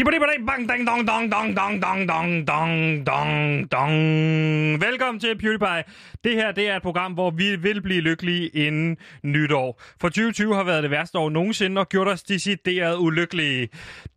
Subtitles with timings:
[0.00, 4.80] Skibidi bang dang dong dong dong dong dong dong dong dong dong.
[4.80, 5.84] Velkommen til PewDiePie.
[6.24, 9.80] Det her det er et program, hvor vi vil blive lykkelige inden nytår.
[10.00, 13.68] For 2020 har været det værste år nogensinde og gjort os decideret ulykkelige.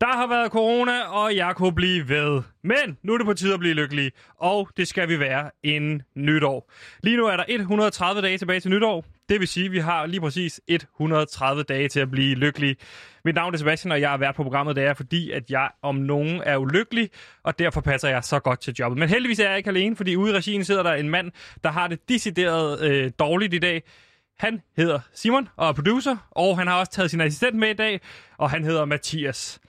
[0.02, 2.42] Der har været corona, og jeg kunne blive ved.
[2.64, 6.02] Men nu er det på tide at blive lykkelige, og det skal vi være inden
[6.16, 6.72] nytår.
[7.04, 9.06] Lige nu er der 130 dage tilbage til nytår.
[9.30, 12.76] Det vil sige, at vi har lige præcis 130 dage til at blive lykkelige.
[13.26, 14.76] Mit navn er Sebastian, og jeg er vært på programmet.
[14.76, 17.10] Det er fordi, at jeg om nogen er ulykkelig,
[17.44, 19.00] og derfor passer jeg så godt til jobbet.
[19.00, 21.32] Men heldigvis er jeg ikke alene, fordi ude i regien sidder der en mand,
[21.64, 23.84] der har det decideret øh, dårligt i dag.
[24.40, 27.74] Han hedder Simon og er producer, og han har også taget sin assistent med i
[27.74, 28.02] dag,
[28.38, 29.60] og han hedder Mathias.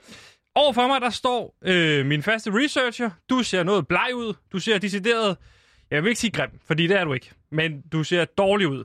[0.55, 3.09] Overfor mig, der står øh, min faste researcher.
[3.29, 4.33] Du ser noget bleg ud.
[4.51, 5.37] Du ser decideret,
[5.91, 8.83] jeg vil ikke sige grim, fordi det er du ikke, men du ser dårlig ud.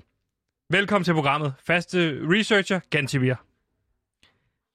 [0.71, 1.55] Velkommen til programmet.
[1.67, 3.35] Faste researcher, Gantimir.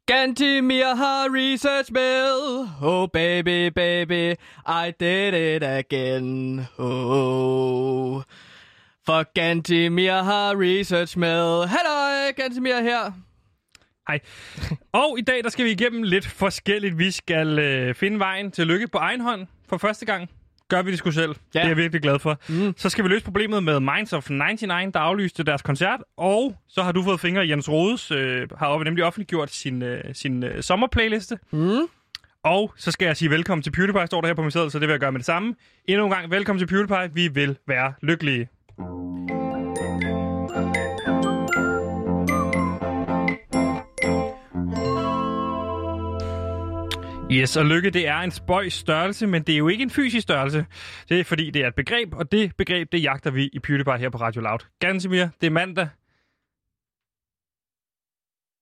[0.05, 2.67] Gantimir har research med.
[2.81, 4.35] Oh baby, baby,
[4.67, 6.59] I did it again.
[6.77, 8.21] Oh.
[9.05, 11.67] For Gantimir har research med.
[11.67, 13.11] Hallo, Gantimir her.
[14.07, 14.19] Hej.
[14.91, 16.97] Og i dag der skal vi igennem lidt forskelligt.
[16.97, 20.29] Vi skal øh, finde vejen til lykke på egen hånd for første gang.
[20.69, 21.29] Gør vi det sgu selv.
[21.29, 21.59] Ja.
[21.59, 22.39] Det er jeg virkelig glad for.
[22.49, 22.73] Mm.
[22.77, 25.99] Så skal vi løse problemet med Minds of 99, der aflyste deres koncert.
[26.17, 30.03] Og så har du fået fingre i Jens Rodes, øh, har nemlig offentliggjort sin, øh,
[30.13, 31.39] sin øh, sommerplayliste.
[31.51, 31.81] Mm.
[32.43, 34.79] Og så skal jeg sige velkommen til PewDiePie, står der her på min seddel, så
[34.79, 35.55] det vil jeg gøre med det samme.
[35.87, 37.13] Endnu en gang, velkommen til PewDiePie.
[37.13, 38.47] Vi vil være lykkelige.
[47.35, 50.23] Yes, og lykke det er en spøjs størrelse, men det er jo ikke en fysisk
[50.23, 50.65] størrelse.
[51.09, 53.97] Det er fordi, det er et begreb, og det begreb, det jagter vi i PewDiePie
[53.97, 54.59] her på Radio Loud.
[54.79, 55.87] Gansimir, det er mandag.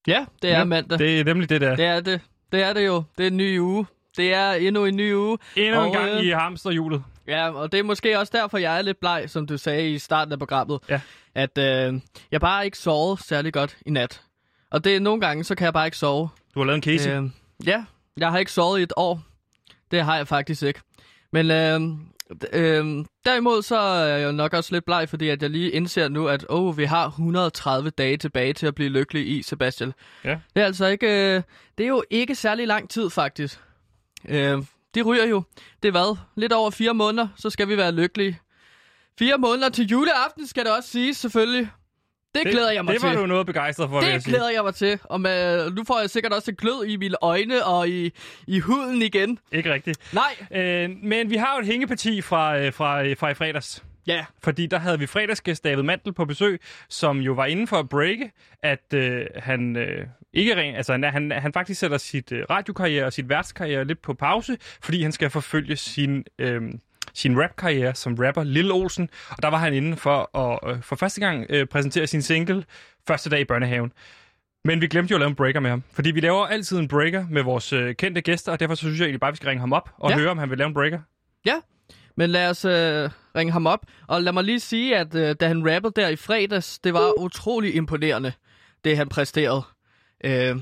[0.08, 1.00] Ja, det er Ja, mandag.
[1.00, 1.76] Det er nemlig det der.
[1.76, 2.22] Det er det.
[2.52, 3.04] Det er det jo.
[3.18, 3.86] Det er en ny uge.
[4.18, 5.38] Det er endnu en ny uge.
[5.56, 7.04] Endnu en Og, gang øh, i hamsterhjulet.
[7.28, 10.00] Ja, og det er måske også derfor, jeg er lidt bleg, som du sagde i
[10.00, 10.80] starten af programmet.
[10.90, 11.02] Ja.
[11.36, 12.00] At øh,
[12.32, 14.22] jeg bare ikke sovet særlig godt i nat.
[14.72, 16.30] Og det er nogle gange, så kan jeg bare ikke sove.
[16.54, 17.12] Du har lavet en case.
[17.12, 17.24] Øh,
[17.66, 17.84] ja,
[18.18, 19.22] jeg har ikke sovet i et år.
[19.92, 20.82] Det har jeg faktisk ikke.
[21.32, 21.82] Men øh,
[22.54, 26.28] øh, derimod så er jeg nok også lidt bleg, fordi at jeg lige indser nu,
[26.28, 29.94] at oh, vi har 130 dage tilbage til at blive lykkelig i, Sebastian.
[30.24, 30.40] Ja.
[30.56, 31.42] Det er altså ikke, øh,
[31.78, 33.60] det er jo ikke særlig lang tid faktisk.
[34.30, 34.64] Øh,
[34.96, 35.44] de ryger jo.
[35.84, 36.18] Det er hvad?
[36.36, 38.40] Lidt over fire måneder, så skal vi være lykkelige.
[39.20, 41.70] Fire måneder til juleaften skal det også siges, selvfølgelig.
[42.36, 43.10] Det, det glæder jeg mig det til.
[43.10, 44.32] var du noget begejstret for, jeg Det sige.
[44.34, 45.00] glæder jeg mig til.
[45.04, 48.12] Og med, nu får jeg sikkert også et glød i mine øjne og i,
[48.48, 49.40] i huden igen.
[49.52, 50.00] Ikke rigtigt.
[50.14, 50.62] Nej.
[50.62, 53.84] Øh, men vi har jo et hængeparti fra, øh, fra, øh, fra i fredags.
[54.08, 54.26] Ja.
[54.44, 57.90] Fordi der havde vi fredagsgæst David Mantel på besøg, som jo var inde for at
[57.90, 58.32] breake,
[58.64, 63.06] at øh, han øh, ikke ren, altså han, han, han faktisk sætter sit øh, radiokarriere
[63.06, 66.62] og sit værtskarriere lidt på pause, fordi han skal forfølge sin, øh,
[67.14, 69.10] sin rapkarriere som rapper Lille Olsen.
[69.30, 72.64] Og der var han inde for at øh, for første gang øh, præsentere sin single
[73.08, 73.92] første dag i børnehaven.
[74.66, 75.84] Men vi glemte jo at lave en breaker med ham.
[75.94, 79.00] Fordi vi laver altid en breaker med vores øh, kendte gæster, og derfor så synes
[79.00, 80.18] jeg egentlig bare, at vi skal ringe ham op og Ja.
[80.18, 81.00] høre, om han vil lave en breaker.
[81.46, 81.56] Ja.
[82.18, 83.80] Men lad os øh, ringe ham op.
[84.08, 87.20] Og lad mig lige sige, at øh, da han rappede der i fredags, det var
[87.20, 88.34] utrolig imponerende,
[88.84, 89.62] det han præsterede.
[90.26, 90.56] Øh,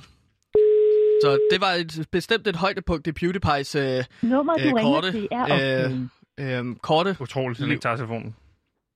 [1.23, 5.11] så det var et, bestemt et højdepunkt i PewDiePies øh, Nummer, du øh, ringer korte,
[5.11, 5.91] til, er øh,
[6.41, 8.35] Øhm, korte Utroligt, at han ikke tager telefonen.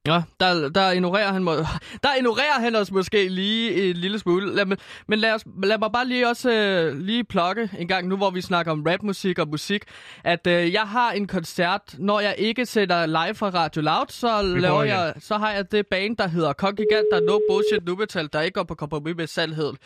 [0.08, 1.56] Ja, der, der, ignorerer han må,
[2.04, 4.56] der ignorerer han os måske lige en lille smule.
[4.56, 4.66] Lad,
[5.08, 8.30] men lad, os, lad mig bare lige også øh, lige plukke en gang nu, hvor
[8.30, 9.84] vi snakker om rapmusik og musik,
[10.24, 14.42] at øh, jeg har en koncert, når jeg ikke sætter live fra Radio Loud, så,
[14.42, 17.86] laver prøver jeg, så har jeg det band, der hedder Kongigant, der er no bullshit
[17.86, 19.78] nu metal, der ikke går på kompromis med salgheden.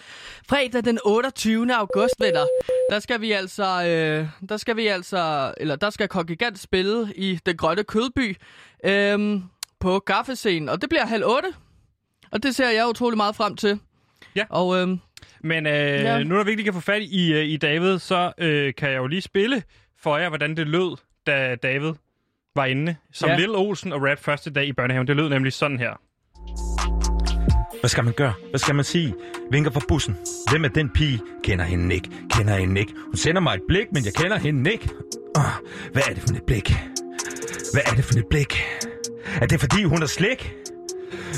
[0.50, 1.76] Fredag den 28.
[1.76, 2.46] august, venner,
[2.92, 7.40] der skal vi altså, øh, der skal vi altså, eller der skal Kongigant spille i
[7.46, 8.38] Den Grønne Kødby.
[8.84, 9.44] Øhm,
[9.80, 11.48] på kaffescenen, og det bliver halv otte.
[12.32, 13.80] Og det ser jeg utrolig meget frem til.
[14.36, 14.46] Ja.
[14.50, 15.00] Og øhm,
[15.44, 16.24] Men øh, Ja.
[16.24, 18.98] nu når vi ikke kan få fat i, øh, i David, så øh, kan jeg
[18.98, 19.64] jo lige spille
[20.02, 21.94] for jer, hvordan det lød, da David
[22.56, 23.38] var inde som Ja.
[23.38, 25.08] Lille Olsen og rap første dag i børnehaven.
[25.08, 25.94] Det lød nemlig sådan her.
[27.80, 28.34] Hvad skal man gøre?
[28.50, 29.14] Hvad skal man sige?
[29.52, 30.18] Vinker fra bussen.
[30.52, 31.22] Hvem er den pige?
[31.44, 32.10] Kender hende ikke.
[32.30, 32.94] Kender hende ikke.
[33.06, 34.90] Hun sender mig et blik, men jeg kender hende ikke.
[35.38, 35.44] Oh,
[35.92, 36.74] hvad er det for et blik?
[37.74, 38.64] Hvad er det for et blik?
[39.42, 40.54] Er det fordi hun er slik?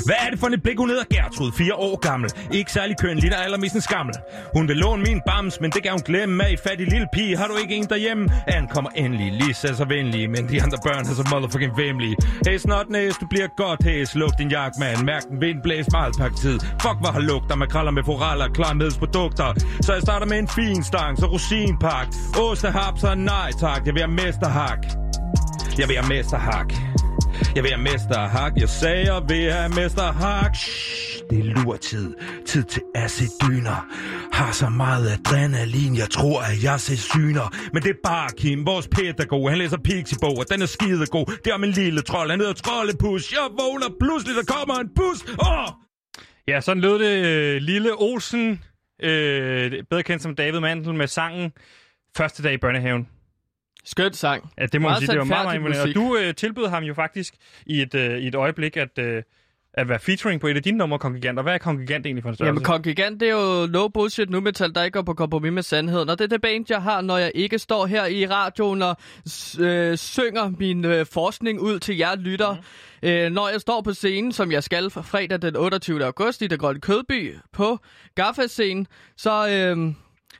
[0.06, 2.30] Hvad er det for et blik, hun hedder Gertrud, fire år gammel.
[2.52, 4.14] Ikke særlig køn, ligner allermest en skammel.
[4.56, 6.36] Hun vil låne min bams, men det kan hun glemme.
[6.36, 8.28] Med i fattig lille pige, har du ikke en derhjemme?
[8.46, 12.16] Anne kommer endelig, lige så så venlig, men de andre børn er så motherfucking vemmelige.
[12.46, 14.14] Hey snotnæs, du bliver godt hæs.
[14.14, 15.04] Luk din jakke, mand.
[15.04, 16.60] Mærk den vind, blæs meget tid.
[16.60, 19.54] Fuck, hvor har lugter med kraller med foraller, klar produkter.
[19.82, 22.06] Så jeg starter med en fin stang, så rosinpak.
[22.38, 23.86] Ostehaps så nej tak.
[23.86, 25.01] Jeg vil have mesterhak.
[25.78, 26.72] Jeg vil have mesterhak.
[27.54, 28.52] Jeg vil have mesterhak.
[28.56, 30.56] Jeg sagde, jeg vil have mesterhak.
[30.56, 32.14] Shh, det er lurtid.
[32.46, 33.86] Tid til acidyner.
[34.32, 37.70] Har så meget adrenalin, jeg tror, at jeg ser syner.
[37.72, 39.50] Men det er bare Kim, vores pædagog.
[39.50, 41.26] Han læser Pixie-bog, og den er skidegod.
[41.44, 42.30] Det er min lille trold.
[42.30, 43.32] Han hedder Trollepus.
[43.32, 45.18] Jeg vågner pludselig, der kommer en bus.
[45.48, 45.68] Åh!
[46.48, 48.62] Ja, sådan lød det øh, Lille Olsen,
[49.02, 51.52] øh, bedre kendt som David Mandel, med sangen
[52.16, 53.08] Første dag i børnehaven.
[53.84, 54.50] Skønt sang.
[54.58, 55.08] Ja, det må man sige.
[55.10, 55.90] Det var meget, meget imponerende.
[55.90, 57.34] Og du øh, tilbød ham jo faktisk
[57.66, 59.22] i et, øh, i et øjeblik at, øh,
[59.74, 61.38] at være featuring på et af dine numre, Kongigant.
[61.38, 62.48] Og hvad er Kongigant egentlig for en størrelse?
[62.48, 65.62] Jamen, Kongigant, det er jo no bullshit nu metal, der ikke går på kompromis med
[65.62, 66.08] sandheden.
[66.08, 68.96] Og det er det band, jeg har, når jeg ikke står her i radioen og
[69.60, 72.54] øh, synger min øh, forskning ud til jer lytter.
[73.02, 73.08] Mm.
[73.08, 76.04] Øh, når jeg står på scenen, som jeg skal fredag den 28.
[76.04, 77.78] august i Det Grønne Kødby på
[78.14, 78.86] Gaffa-scenen,
[79.16, 79.48] så...
[79.48, 79.94] Øh,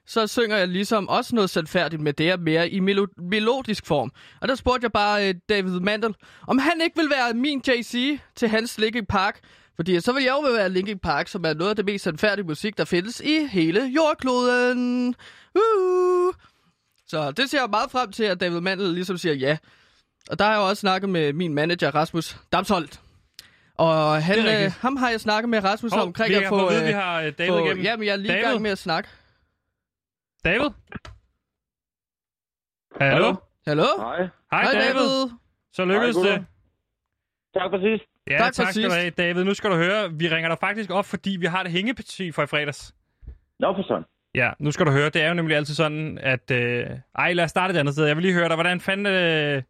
[0.07, 4.13] så synger jeg ligesom også noget sandfærdigt med det mere i melo- melodisk form.
[4.41, 6.15] Og der spurgte jeg bare uh, David Mandel,
[6.49, 9.41] om han ikke vil være min JC til hans Linkin Park.
[9.77, 12.47] Fordi så vil jeg jo være Linkin Park, som er noget af det mest sandfærdige
[12.47, 15.15] musik, der findes i hele jordkloden.
[15.55, 16.35] Uh!
[17.07, 19.57] Så det ser jeg meget frem til, at David Mandel ligesom siger ja.
[20.31, 23.01] Og der har jeg også snakket med min manager, Rasmus Damsholdt.
[23.75, 26.71] Og han, øh, ham har jeg snakket med Rasmus oh, omkring at få...
[26.71, 27.85] Vide, vi har øh, David få, igennem.
[27.85, 29.09] Jamen, jeg er lige i gang med at snakke.
[30.45, 30.71] David?
[33.01, 33.35] Hallo?
[33.67, 33.91] Hallo?
[33.99, 34.29] Hej.
[34.53, 35.09] Hej, David.
[35.09, 35.31] David.
[35.73, 36.47] Så lykkedes Hej, det.
[37.55, 38.05] Tak for sidst.
[38.31, 39.45] Ja, tak, tak skal du have, David.
[39.45, 42.43] Nu skal du høre, vi ringer dig faktisk op, fordi vi har det hængeparti for
[42.43, 42.95] i fredags.
[43.59, 44.05] Nå, for sådan.
[44.35, 45.11] Ja, nu skal du høre.
[45.11, 46.51] Det er jo nemlig altid sådan, at...
[46.51, 46.87] Øh...
[47.15, 48.07] Ej, lad os starte et andet sted.
[48.07, 48.57] Jeg vil lige høre dig.
[48.57, 49.07] Hvordan fanden...
[49.07, 49.63] Øh...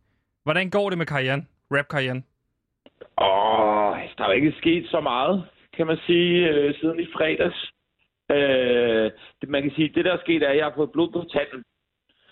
[0.44, 1.48] Hvordan går det med karrieren?
[1.70, 2.24] Rap-karrieren?
[3.20, 5.44] Åh, der er jo ikke sket så meget,
[5.76, 7.72] kan man sige, øh, siden i fredags.
[8.36, 11.10] Øh, det, man kan sige, det der er sket, er, at jeg har fået blod
[11.12, 11.62] på tanden.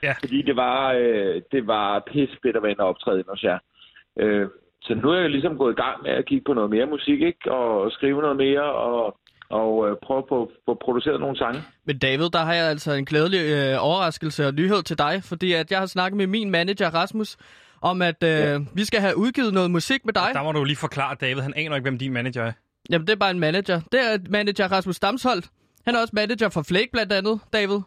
[0.02, 0.14] Ja.
[0.22, 3.58] Fordi det var, øh, det var pissefedt at være inde og optræde hos jer.
[4.18, 4.48] Øh,
[4.82, 7.20] så nu er jeg ligesom gået i gang med at kigge på noget mere musik,
[7.20, 7.52] ikke?
[7.52, 9.18] Og skrive noget mere, og,
[9.50, 11.60] og øh, prøve på at få produceret nogle sange.
[11.84, 15.52] Men David, der har jeg altså en glædelig øh, overraskelse og nyhed til dig, fordi
[15.52, 17.36] at jeg har snakket med min manager Rasmus,
[17.82, 18.58] om at øh, ja.
[18.74, 20.28] vi skal have udgivet noget musik med dig.
[20.28, 22.52] Og der må du lige forklare, David, han aner ikke, hvem din manager er.
[22.90, 23.80] Jamen, det er bare en manager.
[23.92, 25.46] Det er manager Rasmus Damsholdt.
[25.90, 27.80] Han er også manager for Flake blandt andet, David.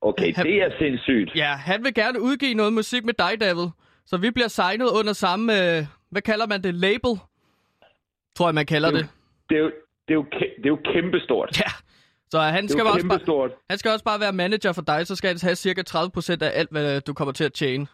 [0.00, 1.30] Okay, han, det er sindssygt.
[1.36, 3.68] Ja, han vil gerne udgive noget musik med dig, David.
[4.06, 7.12] Så vi bliver signet under samme, øh, hvad kalder man det, label?
[8.36, 9.00] Tror jeg, man kalder det.
[9.00, 9.10] Det,
[9.50, 9.70] det, er, jo,
[10.08, 10.24] det, er, jo,
[10.56, 11.60] det er jo kæmpestort.
[11.60, 11.70] Ja,
[12.30, 15.28] så han skal, også bare, han skal også bare være manager for dig, så skal
[15.28, 17.86] han have cirka 30% af alt, hvad du kommer til at tjene.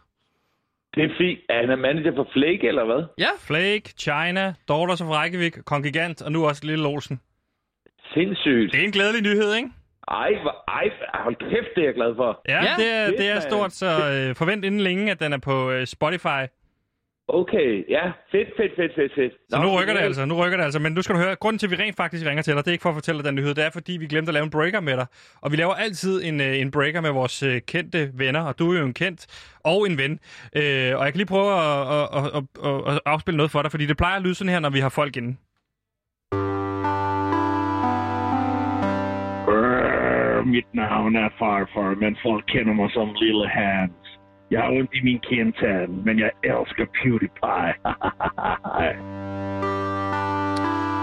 [0.94, 1.38] Det er fint.
[1.48, 3.04] Er han er manager for Flake, eller hvad?
[3.18, 3.30] Ja.
[3.38, 7.20] Flake, China, Daughters of Reykjavik, Kongigant og nu også Lille Olsen.
[8.14, 8.72] Sindssygt.
[8.72, 9.68] Det er en glædelig nyhed, ikke?
[10.08, 12.40] Ej, hvor, ej, hold kæft, det er jeg glad for.
[12.48, 15.38] Ja, ja det, er, det er stort, så øh, forvent inden længe, at den er
[15.38, 16.42] på øh, Spotify.
[17.28, 19.32] Okay, ja, fedt, fedt, fedt, fedt, fedt.
[19.48, 20.78] Så nu rykker det altså, nu rykker det altså.
[20.78, 22.68] Men nu skal du høre, grunden til, at vi rent faktisk ringer til dig, det
[22.68, 24.44] er ikke for at fortælle dig den nyhed, det er, fordi vi glemte at lave
[24.44, 25.06] en breaker med dig.
[25.42, 28.72] Og vi laver altid en, øh, en breaker med vores øh, kendte venner, og du
[28.72, 29.26] er jo en kendt
[29.64, 30.12] og en ven.
[30.56, 33.70] Øh, og jeg kan lige prøve at, at, at, at, at afspille noget for dig,
[33.70, 35.36] fordi det plejer at lyde sådan her, når vi har folk inde.
[40.44, 44.04] Mit navn er farfar, men folk kender mig som Lille Hans.
[44.50, 47.74] Jeg har ondt i min kindtand, men jeg elsker PewDiePie.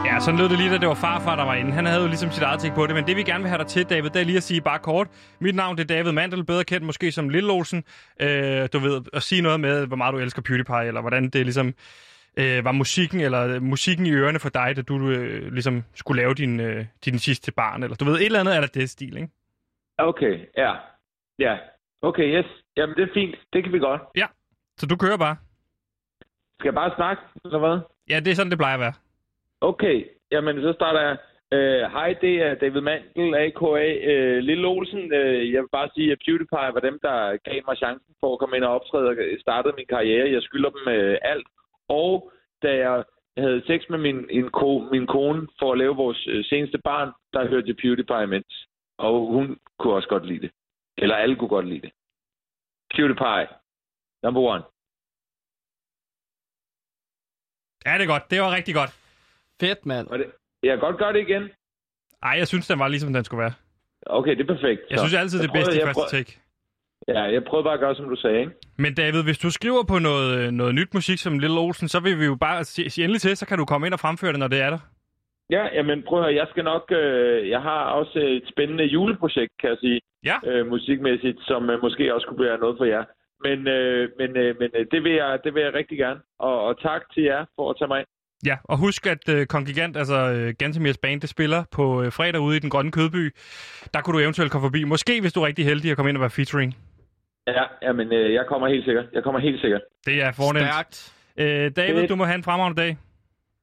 [0.06, 1.72] Ja, sådan lød det lige, da det var farfar, der var inde.
[1.72, 3.58] Han havde jo ligesom sit eget ting på det, men det vi gerne vil have
[3.58, 5.08] dig til, David, det er lige at sige bare kort.
[5.40, 7.84] Mit navn det er David Mandel, bedre kendt måske som Lille Olsen.
[8.22, 11.46] Øh, du ved, at sige noget med, hvor meget du elsker PewDiePie, eller hvordan det
[11.46, 11.74] ligesom
[12.38, 16.34] øh, var musikken, eller musikken i ørerne for dig, da du øh, ligesom skulle lave
[16.34, 19.18] din, øh, din sidste barn, eller du ved, et eller andet er der det stil,
[19.18, 19.30] ikke?
[19.98, 20.74] Okay, ja.
[21.40, 21.58] Ja.
[22.02, 22.46] Okay, yes.
[22.78, 23.36] Jamen, det er fint.
[23.54, 24.02] Det kan vi godt.
[24.16, 24.28] Ja,
[24.78, 25.36] så du kører bare.
[26.60, 27.80] Skal jeg bare snakke, eller hvad?
[28.10, 28.94] Ja, det er sådan, det plejer at være.
[29.62, 31.18] Okay, jamen så starter jeg.
[31.54, 33.88] Øh, hej, uh, det er David Mandel, a.k.a.
[34.12, 35.04] Øh, Lille Olsen.
[35.20, 38.40] Uh, jeg vil bare sige, at PewDiePie var dem, der gav mig chancen for at
[38.40, 40.32] komme ind og optræde og startede min karriere.
[40.36, 41.48] Jeg skylder dem uh, alt.
[42.00, 42.32] Og
[42.64, 43.04] da jeg
[43.38, 47.10] havde sex med min, en ko, min kone for at lave vores uh, seneste barn,
[47.34, 48.68] der hørte jeg PewDiePie imens.
[48.98, 49.46] Og hun
[49.80, 50.52] kunne også godt lide det.
[50.98, 51.92] Eller alle kunne godt lide det.
[52.96, 53.48] PewDiePie.
[54.24, 54.64] Number one.
[57.86, 58.32] Ja, det er godt.
[58.32, 58.92] Det var rigtig godt.
[59.62, 60.08] Fedt, mand.
[60.08, 60.32] Og det,
[60.64, 61.44] jeg kan godt gøre det igen.
[62.24, 63.54] Ej, jeg synes, den var ligesom den skulle være.
[64.06, 64.82] Okay, det er perfekt.
[64.90, 66.40] Jeg Så, synes altid, det er bedst i første prøvede- take.
[67.08, 68.52] Ja, jeg prøvede bare at gøre, som du sagde, ikke?
[68.78, 72.20] Men David, hvis du skriver på noget, noget nyt musik som Little Olsen, så vil
[72.20, 74.48] vi jo bare sige endelig til, så kan du komme ind og fremføre det, når
[74.48, 74.80] det er der.
[75.50, 76.92] Ja, jamen prøv at høre, jeg skal nok...
[76.92, 81.82] Øh, jeg har også et spændende juleprojekt, kan jeg sige, Ja, øh, musikmæssigt, som øh,
[81.82, 83.04] måske også kunne være noget for jer.
[83.46, 86.20] Men, øh, men, øh, men øh, det, vil jeg, det vil jeg rigtig gerne.
[86.40, 88.08] Og, og tak til jer for at tage mig ind.
[88.46, 88.58] ja.
[88.64, 92.58] Og husk, at uh, Kongigant, altså uh, Gantemirs band, det spiller på uh, fredag ude
[92.58, 93.24] i den grønne kødby.
[93.94, 94.84] Der kunne du eventuelt komme forbi.
[94.84, 96.76] Måske, hvis du er rigtig heldig at komme ind og være featuring.
[97.48, 99.06] Ja, jamen, øh, jeg kommer helt sikkert.
[99.14, 99.82] Jeg kommer helt sikkert.
[100.06, 100.66] Det er fornemt.
[100.68, 101.14] Stærkt.
[101.38, 102.10] Uh, David, Fedt.
[102.10, 102.98] du må have en fremragende dag.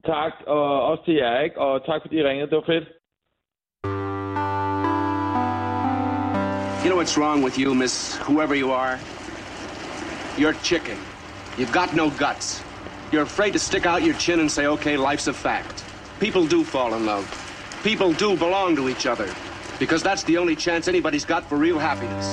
[0.05, 1.59] Tak, og også til jer, ikke?
[1.59, 2.49] Og tak, fordi I ringede.
[2.49, 2.87] Det var fedt.
[6.83, 8.97] You know what's wrong with you, miss whoever you are?
[10.37, 10.97] You're chicken.
[11.57, 12.65] You've got no guts.
[13.11, 15.83] You're afraid to stick out your chin and say, okay, life's a fact.
[16.19, 17.25] People do fall in love.
[17.83, 19.27] People do belong to each other.
[19.79, 22.27] Because that's the only chance anybody's got for real happiness.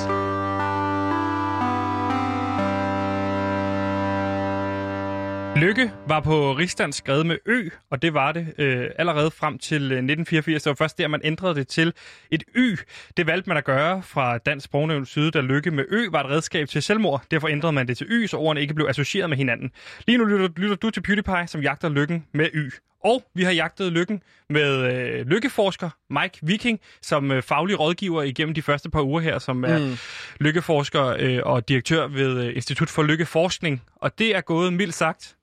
[5.56, 9.82] Lykke var på rigsdansk skrevet med Ø, og det var det øh, allerede frem til
[9.82, 10.62] øh, 1984.
[10.62, 11.92] Det var først der, man ændrede det til
[12.30, 12.76] et Y.
[13.16, 16.30] Det valgte man at gøre fra Dansk Sprognævns side, da Lykke med Ø var et
[16.30, 17.22] redskab til selvmord.
[17.30, 19.70] Derfor ændrede man det til Y, så ordene ikke blev associeret med hinanden.
[20.06, 22.70] Lige nu lytter, lytter du til PewDiePie, som jagter lykken med Y.
[23.04, 28.54] Og vi har jagtet lykken med øh, lykkeforsker Mike Viking, som øh, faglig rådgiver igennem
[28.54, 29.96] de første par uger her, som er mm.
[30.40, 33.82] lykkeforsker øh, og direktør ved øh, Institut for Lykkeforskning.
[33.96, 35.35] Og det er gået mildt sagt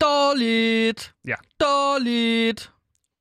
[0.00, 1.12] Dårligt.
[1.26, 1.34] Ja.
[1.60, 2.70] Dårligt.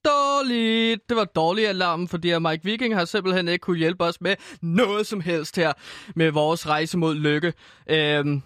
[0.05, 1.09] Dårligt.
[1.09, 5.07] Det var dårlig alarm, fordi Mike Viking har simpelthen ikke kunne hjælpe os med noget
[5.07, 5.73] som helst her
[6.15, 7.53] med vores rejse mod lykke.
[7.89, 8.41] Øhm,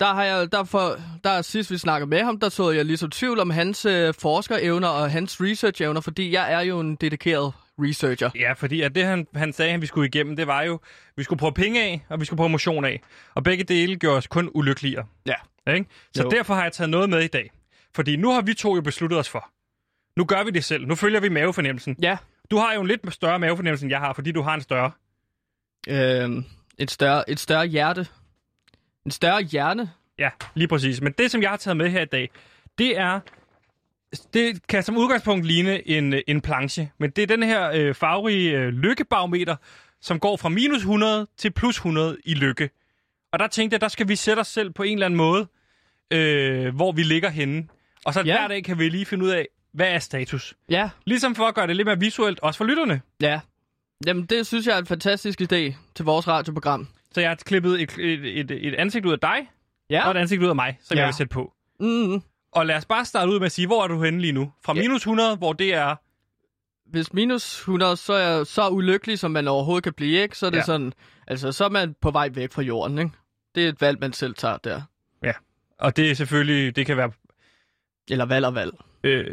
[0.00, 3.10] der har jeg, derfor, der er sidst vi snakkede med ham, der så jeg ligesom
[3.10, 8.30] tvivl om hans øh, forskerevner og hans researchevner, fordi jeg er jo en dedikeret researcher.
[8.34, 10.80] Ja, fordi at det, han, han sagde, at vi skulle igennem, det var jo,
[11.16, 13.02] vi skulle prøve penge af, og vi skulle prøve motion af.
[13.34, 15.06] Og begge dele gjorde os kun ulykkeligere.
[15.26, 15.34] Ja.
[15.74, 15.86] Ikke?
[16.16, 16.28] Så Jo.
[16.30, 17.50] derfor har jeg taget noget med i dag.
[17.98, 19.50] Fordi nu har vi to jo besluttet os for.
[20.16, 20.86] Nu gør vi det selv.
[20.86, 21.96] Nu følger vi mavefornemmelsen.
[22.02, 22.16] Ja.
[22.50, 24.90] Du har jo en lidt større mavefornemmelse, end jeg har, fordi du har en større.
[25.88, 26.44] Øhm,
[26.78, 28.06] et, større, et større hjerte.
[29.04, 29.90] En større hjerne.
[30.18, 31.00] Ja, lige præcis.
[31.00, 32.30] Men det, som jeg har taget med her i dag,
[32.78, 33.20] det er...
[34.34, 38.58] Det kan som udgangspunkt ligne en, en planche, men det er den her øh, farverige
[38.58, 39.56] øh, lykkebarometer,
[40.00, 42.70] som går fra minus 100 til plus 100 i lykke.
[43.32, 45.46] Og der tænkte jeg, der skal vi sætte os selv på en eller anden måde,
[46.10, 47.68] øh, hvor vi ligger henne.
[48.04, 48.26] Og så Ja.
[48.26, 48.38] ja.
[48.40, 50.54] hver dag kan vi lige finde ud af, hvad er status.
[50.68, 53.00] Ja, Ligesom for at gøre det lidt mere visuelt, også for lytterne.
[53.20, 53.40] ja.
[54.06, 56.88] Jamen, det synes jeg er en fantastisk idé til vores radioprogram.
[57.14, 59.50] Så jeg har klippet et, et, et, et ansigt ud af dig,
[59.90, 60.04] Ja.
[60.04, 61.00] og et ansigt ud af mig, som Ja.
[61.00, 61.52] jeg vil sætte på.
[61.80, 64.32] Mm, Og lad os bare starte ud med at sige, hvor er du henne lige
[64.32, 64.52] nu?
[64.64, 64.80] Fra Ja.
[64.80, 65.96] minus 100, hvor det er...
[66.90, 70.38] hvis minus 100, så er jeg så ulykkelig, som man overhovedet kan blive, ikke?
[70.38, 70.60] Så er det Ja.
[70.60, 70.64] ja.
[70.66, 70.92] sådan,
[71.26, 73.10] altså så er man på vej væk fra jorden, ikke?
[73.54, 74.82] Det er et valg, man selv tager der.
[75.80, 77.10] Og det er selvfølgelig, det kan være...
[78.10, 78.72] Eller valg og valg.
[79.04, 79.24] Øh,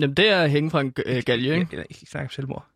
[0.00, 1.76] Jamen, det er at hænge fra en øh, galge, ikke?
[1.76, 2.66] jeg, ikke snakke om selvmord.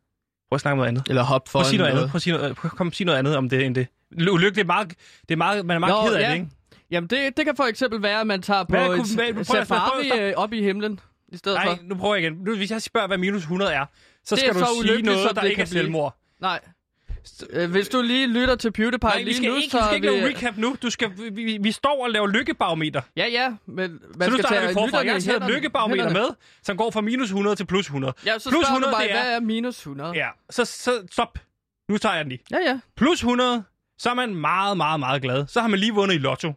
[0.49, 1.09] Prøv at snakke om noget andet.
[1.09, 2.11] Eller hop for Prøv at sige noget andet.
[2.11, 3.87] Prøv at sige noget, prøv, kom, sige noget andet om det end det.
[4.31, 4.88] Ulykkelig er meget,
[5.28, 6.28] det er meget, man er meget Nå, ked af ja.
[6.28, 6.49] det, ikke?
[6.90, 9.40] Jamen, det, det kan for eksempel være, at man tager på Hvad et kunne- hvad-
[9.40, 11.78] at- safari øh, op i himlen i stedet Nej, for.
[11.83, 12.33] nu prøver jeg igen.
[12.33, 13.87] Nu, hvis jeg spørger, hvad minus 100 er,
[14.25, 16.16] så Det skal er du så sige noget, der det ikke er selvmord.
[16.40, 16.61] Nej.
[17.50, 19.83] Øh, Hvis du lige lytter til PewDiePie Nej, vi lige skal nu, ikke, så vi
[19.83, 20.76] skal er ikke lave recap nu.
[20.83, 23.02] Du skal, vi, vi, vi står og laver lykkebarometer.
[23.17, 24.99] Ja, ja, men man så nu skal starter vi forfra.
[25.05, 26.26] Jeg har taget lykkebarometer hænderne.
[26.29, 28.12] med, som går fra minus 100 til plus 100.
[28.26, 30.12] Ja, så plus spørger du mig, det hvad er minus 100?
[30.14, 31.38] Ja, så, så stop.
[31.88, 32.43] Nu tager jeg den lige.
[32.50, 32.59] ja.
[32.67, 32.81] ja.
[32.97, 33.64] Plus 100,
[33.99, 35.47] så er man meget, meget, meget glad.
[35.47, 36.52] Så har man lige vundet i lotto.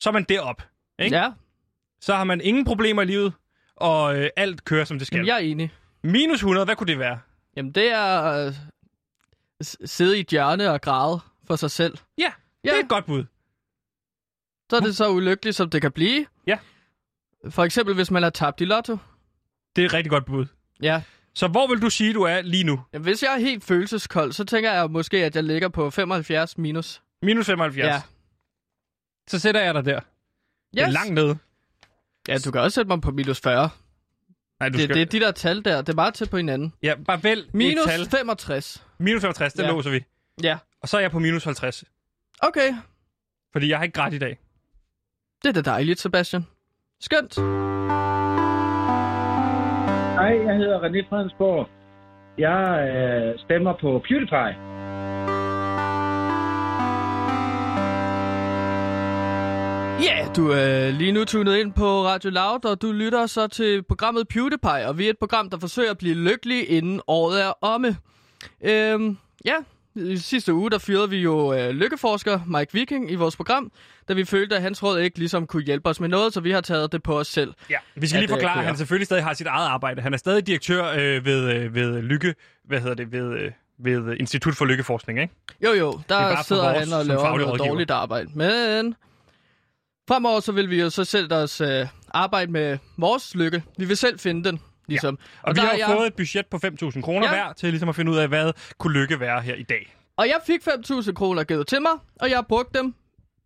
[0.00, 0.62] Så er man derop.
[0.98, 1.16] Ikke?
[1.16, 1.30] Ja,
[2.00, 3.32] Så har man ingen problemer i livet,
[3.76, 5.16] og øh, alt kører, som det skal.
[5.16, 5.72] Jamen, jeg er enig.
[6.04, 7.18] Minus 100, hvad kunne det være?
[7.56, 8.52] Jamen, det er øh,
[9.84, 11.98] sidde i et hjørne og græde for sig selv.
[12.18, 12.32] Ja,
[12.64, 12.70] Ja.
[12.70, 13.24] det er et godt bud.
[14.70, 16.26] Så er det så ulykkeligt, som det kan blive.
[16.46, 16.58] Ja.
[17.50, 18.96] For eksempel, hvis man har tabt i lotto.
[19.76, 20.46] Det er et rigtig godt bud.
[20.82, 21.02] Ja.
[21.34, 22.80] Så hvor vil du sige, du er lige nu?
[22.92, 26.58] Jamen, hvis jeg er helt følelseskold, så tænker jeg måske, at jeg ligger på 75
[26.58, 27.02] minus.
[27.22, 27.86] Minus 75.
[27.86, 28.02] Ja.
[29.28, 29.96] Så sætter jeg dig der.
[29.96, 30.04] Yes.
[30.74, 31.38] Det er langt nede.
[32.28, 33.70] Ja, du kan også sætte mig på minus 40.
[34.62, 34.94] Nej, du Det, skal...
[34.96, 35.76] det er de der tal der.
[35.82, 36.72] Det er meget tæt på hinanden.
[36.82, 38.06] Ja, bare vælg Minus et tal.
[38.10, 38.86] 65.
[38.98, 39.68] Minus 65, det Ja.
[39.68, 40.04] låser vi.
[40.42, 40.58] Ja.
[40.82, 41.84] Og så er jeg på minus 50.
[42.42, 42.68] Okay.
[43.52, 44.38] Fordi jeg har ikke grædt i dag.
[45.42, 46.46] Det er da dejligt, Sebastian.
[47.00, 47.34] Skønt.
[50.18, 51.68] Hej, jeg hedder René Fredensborg.
[52.38, 54.71] Jeg øh, stemmer på PewDiePie.
[60.02, 63.82] Ja, du er lige nu tunet ind på Radio Loud, og du lytter så til
[63.82, 67.52] programmet PewDiePie, og vi er et program, der forsøger at blive lykkelig inden året er
[67.60, 67.96] omme.
[68.62, 69.54] Øhm, ja,
[69.94, 73.72] i sidste uge, der fyrede vi jo øh, lykkeforsker Mike Viking i vores program,
[74.08, 76.50] da vi følte, at hans råd ikke ligesom kunne hjælpe os med noget, så vi
[76.50, 77.52] har taget det på os selv.
[77.70, 80.02] Ja, vi skal At, lige forklare, øh, at han selvfølgelig stadig har sit eget arbejde.
[80.02, 84.16] Han er stadig direktør øh, ved, øh, ved Lykke, hvad hedder det, ved, øh, ved
[84.20, 85.34] Institut for Lykkeforskning, ikke?
[85.64, 87.68] Jo, jo, er der sidder vores han og laver noget rådgiver.
[87.68, 88.30] dårligt arbejde.
[88.34, 88.94] Men
[90.12, 93.62] fremover så vil vi jo så selv os øh, arbejde med vores lykke.
[93.78, 95.18] Vi vil selv finde den, ligesom.
[95.42, 97.32] Og, og vi har jeg- fået et budget på 5.000 kroner Ja.
[97.32, 99.96] hver til ligesom at finde ud af, hvad kunne lykke være her i dag.
[100.16, 101.90] Og jeg fik 5.000 kroner givet til mig,
[102.20, 102.94] og jeg har brugt dem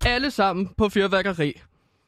[0.07, 1.61] alle sammen på fyrværkeri.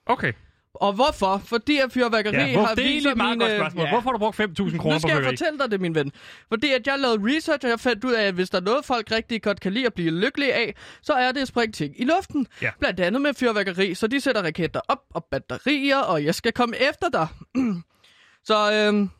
[0.06, 0.32] Okay.
[0.80, 1.42] Og hvorfor?
[1.44, 3.50] Fordi at fyrværkeri Ja, hvor, har det er vist et meget mine...
[3.50, 3.88] godt spørgsmål.
[3.88, 5.36] Hvorfor har du brugt 5.000 kroner Nu på skal jeg fyrværkeri?
[5.36, 6.12] fortælle dig det, min ven.
[6.48, 8.84] Fordi at jeg lavede research, og jeg fandt ud af, at hvis der er noget,
[8.84, 12.00] folk rigtig godt kan lide at blive lykkelige af, så er det at springe ting
[12.00, 12.46] i luften.
[12.62, 12.70] Ja.
[12.80, 16.76] Blandt andet med fyrværkeri, så de sætter raketter op og batterier, og jeg skal komme
[16.90, 17.26] efter dig.
[18.48, 19.10] så øhm,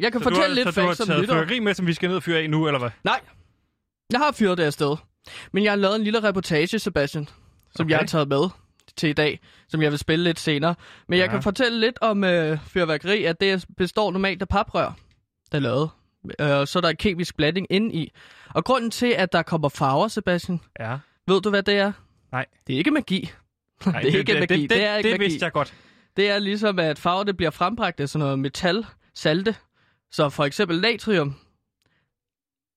[0.00, 1.34] jeg kan Så fortælle du har, lidt så du har facts som taget lytter.
[1.34, 2.90] fyrværkeri med, som vi skal ned og fyre af nu, eller hvad?
[3.04, 3.20] Nej,
[4.12, 4.96] jeg har fyret det afsted.
[5.52, 7.28] Men jeg har lavet en lille reportage, Sebastian,
[7.76, 7.90] som Okay.
[7.90, 8.48] jeg har taget med
[8.96, 10.74] til i dag, som jeg vil spille lidt senere.
[11.08, 11.30] Men jeg Ja.
[11.30, 14.92] kan fortælle lidt om øh, fyrværkeri, at det består normalt af paprør,
[15.52, 15.90] der er lavet.
[16.40, 18.12] Øh, så er der en kemisk blanding inde i.
[18.54, 20.98] Og grunden til, at der kommer farver, Sebastian, Ja.
[21.26, 21.92] ved du, hvad det er?
[22.32, 22.46] Nej.
[22.66, 23.30] Det er ikke magi.
[23.86, 24.62] Nej, det er ikke magi.
[24.62, 25.30] Det, Det er ikke det magi.
[25.30, 25.74] vidste jeg godt.
[26.16, 29.56] Det er ligesom, at farverne bliver frembragt af sådan noget metal, salte.
[30.10, 31.34] Så for eksempel natrium.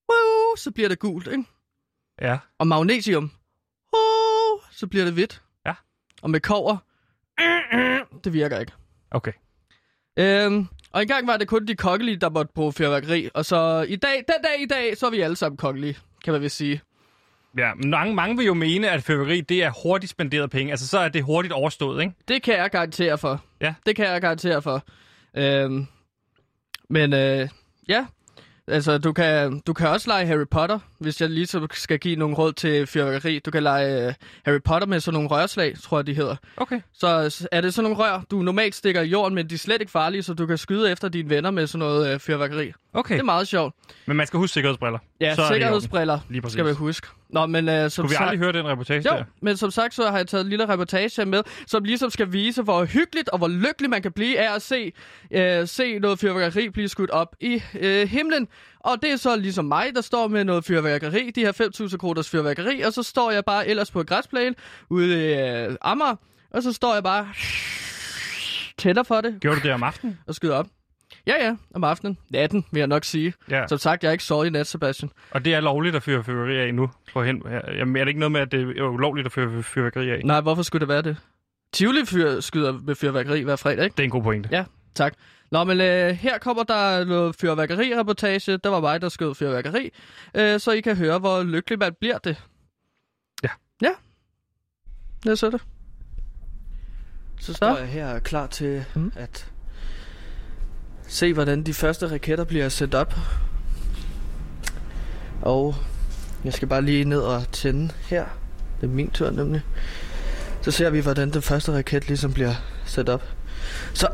[0.09, 1.43] Woo, så bliver det gult, ikke?
[2.21, 2.37] Ja.
[2.59, 3.23] Og magnesium,
[3.93, 5.41] uh, så bliver det hvidt.
[6.25, 6.77] Og med kover,
[8.23, 8.71] det virker ikke.
[9.11, 9.31] Okay.
[10.19, 13.29] Øhm, og engang var det kun de kongelige, der måtte bruge fyrværkeri.
[13.33, 16.33] Og så i dag, den dag i dag, så er vi alle sammen kongelige, kan
[16.33, 16.81] man vist sige.
[17.57, 20.71] Ja, men mange, mange vil jo mene, at fyrværkeri, det er hurtigt spenderet penge.
[20.71, 22.13] Altså, så er det hurtigt overstået, ikke?
[22.27, 23.43] Det kan jeg garantere for.
[23.61, 23.73] Ja.
[23.85, 24.83] Det kan jeg garantere for.
[25.37, 25.85] Øhm,
[26.89, 27.49] men øh,
[27.89, 28.05] ja,
[28.67, 32.15] altså du kan, du kan også lege Harry Potter, hvis jeg lige så skal give
[32.15, 33.39] nogle råd til fyrværkeri.
[33.39, 34.13] Du kan lege øh,
[34.45, 36.35] Harry Potter med sådan nogle rørslag, tror jeg de hedder.
[36.57, 36.81] Okay.
[36.93, 37.07] Så
[37.51, 39.91] er det sådan nogle rør, du normalt stikker i jorden, men de er slet ikke
[39.91, 42.71] farlige, så du kan skyde efter dine venner med sådan noget øh, fyrværkeri.
[42.93, 43.13] Okay.
[43.13, 43.75] Det er meget sjovt.
[44.05, 44.99] Men man skal huske sikkerhedsbriller.
[45.21, 46.53] Ja, Så er sikkerhedsbriller Lige præcis.
[46.53, 47.07] skal vi huske.
[47.29, 48.23] Nå, men øh, som Kunne vi sagt...
[48.23, 49.23] aldrig høre den reportage Jo, der?
[49.41, 52.61] men som sagt, så har jeg taget en lille reportage med, som ligesom skal vise,
[52.61, 54.91] hvor hyggeligt og hvor lykkelig man kan blive af at se,
[55.31, 58.47] øh, se noget fyrværkeri blive skudt op i øh, himlen.
[58.79, 61.51] Og det er så ligesom mig, der står med noget fyrværkeri, de her
[61.91, 64.55] 5.000 kroners fyrværkeri, og så står jeg bare ellers på et græsplæne
[64.89, 66.15] ude i øh, Amager,
[66.51, 67.27] og så står jeg bare
[68.77, 70.19] tænder for det Gjorde du det om aftenen?
[70.27, 70.67] og skyder op.
[71.27, 72.17] Ja, ja, om aftenen.
[72.29, 73.33] Natten, vil jeg nok sige.
[73.49, 73.67] Ja.
[73.67, 75.11] Som sagt, jeg har ikke sovet i nat, Sebastian.
[75.31, 76.89] Og det er lovligt at fyre fyrværkeri af nu?
[77.13, 77.43] På hen...
[77.67, 80.21] Jamen, er det ikke noget med, at det er ulovligt at fyre fyrværkeri af?
[80.25, 81.17] Nej, hvorfor skulle det være det?
[81.73, 83.93] Tivoli fyr, skyder med fyrværkeri hver fredag, ikke?
[83.93, 84.49] Det er en god pointe.
[84.51, 85.13] Ja, tak.
[85.51, 88.57] Nå, men øh, her kommer der noget fyrværkeri-reportage.
[88.57, 89.89] Der var mig, der skød fyrværkeri.
[90.35, 92.43] Øh, så I kan høre, hvor lykkelig man bliver det.
[93.43, 93.49] Ja.
[93.81, 93.91] Ja.
[95.23, 95.61] Lad så det.
[97.39, 99.11] Så står jeg her klar til mm.
[99.15, 99.51] at
[101.07, 103.13] se, hvordan de første raketter bliver sendt op.
[105.41, 105.75] Og
[106.43, 108.25] jeg skal bare lige ned og tænde her.
[108.81, 109.61] Det er min tur nemlig.
[110.61, 112.53] Så ser vi, hvordan den første raket ligesom bliver
[112.85, 113.23] sat op.
[113.93, 114.07] Så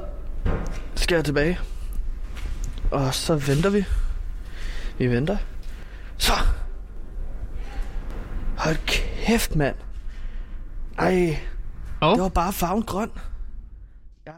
[0.96, 1.60] skal jeg tilbage.
[2.92, 3.86] Og så venter vi.
[4.98, 5.38] Vi venter.
[6.18, 6.34] Så.
[8.58, 9.76] Hold kæft, mand.
[10.98, 11.40] Ej,
[12.02, 13.12] Og det var bare farven grøn.
[14.26, 14.34] Jeg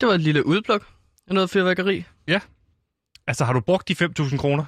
[0.00, 0.97] Det var et lille udpluk af
[1.34, 2.04] noget fyrværkeri.
[3.26, 4.64] altså, har du brugt de 5.000 kroner?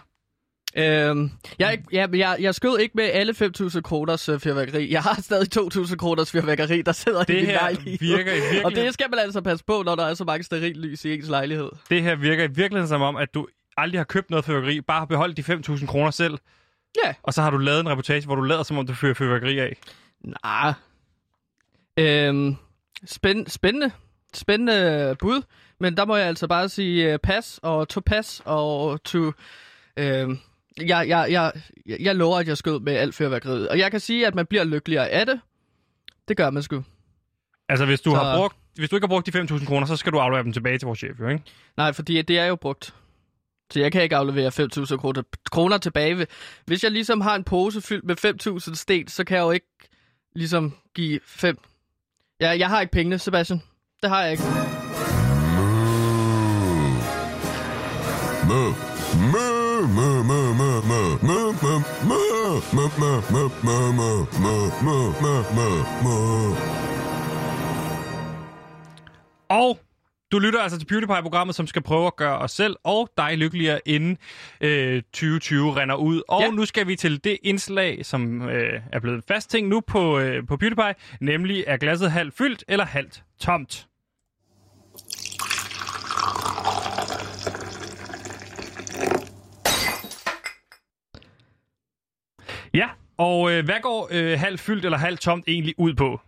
[0.77, 4.93] Øhm, jeg, ja, men jeg, jeg skød ikke med alle 5.000 kroners øh, fyrværkeri.
[4.93, 7.99] Jeg har stadig 2.000 kroners fyrværkeri, der sidder i Det min her lejlighed.
[8.01, 8.77] virker i Og virkeligheden...
[8.87, 11.69] det skal man altså passe på, når der er så mange sterillys i ens lejlighed.
[11.91, 13.47] Det her virker i virkeligheden som om, at du
[13.77, 16.39] aldrig har købt noget fyrværkeri, bare har beholdt de 5.000 kroner selv,
[17.05, 17.15] Ja.
[17.23, 19.59] og så har du lavet en reportage, hvor du lader som om, du fyrer fyrværkeri
[19.59, 19.77] af.
[20.45, 20.73] Nej.
[21.97, 22.57] Øhm,
[23.07, 23.91] spænd, spændende.
[24.35, 25.43] Spændende bud.
[25.81, 29.33] Men der må jeg altså bare sige uh, pas og to pas og to...
[29.97, 30.39] Øhm,
[30.81, 31.53] jeg, jeg, jeg,
[32.01, 33.69] jeg lover, at jeg skød med alt fyrværkeriet.
[33.69, 35.41] Og jeg kan sige, at man bliver lykkeligere af det.
[36.29, 36.85] Det gør man sgu.
[37.69, 39.97] Altså, hvis du, Så- har brugt, hvis du ikke har brugt de 5.000 kroner, så
[39.97, 41.45] skal du aflevere dem tilbage til vores chef, jo, ikke?
[41.77, 42.95] Nej, fordi det er jo brugt.
[43.73, 46.27] Så jeg kan ikke aflevere 5.000 kroner, kroner tilbage.
[46.67, 48.17] Hvis jeg ligesom har en pose fyldt med
[48.69, 49.67] 5.000 sten, så kan jeg jo ikke
[50.35, 51.59] ligesom give 5.
[52.41, 53.63] Ja, jeg har ikke pengene, Sebastian.
[54.03, 54.43] Det har jeg ikke.
[62.73, 64.57] Mø, mø, mø, mø, mø, mø,
[64.87, 65.69] mø, mø, mø,
[66.05, 66.19] mø.
[69.49, 69.79] Og
[70.33, 73.81] du lytter altså til PewDiePie-programmet, som skal prøve at gøre os selv og dig lykkeligere,
[73.87, 74.19] inden
[74.61, 76.23] øh, 2020 render ud.
[76.29, 76.51] Og ja.
[76.51, 80.47] nu skal vi til det indslag, som øh, er blevet fast ting nu på, øh,
[80.47, 83.87] på PewDiePie, nemlig er glasset halvt fyldt eller halvt tomt.
[92.75, 96.21] Ja, og øh, hvad går øh, halvt fyldt eller halvt tomt egentlig ud på?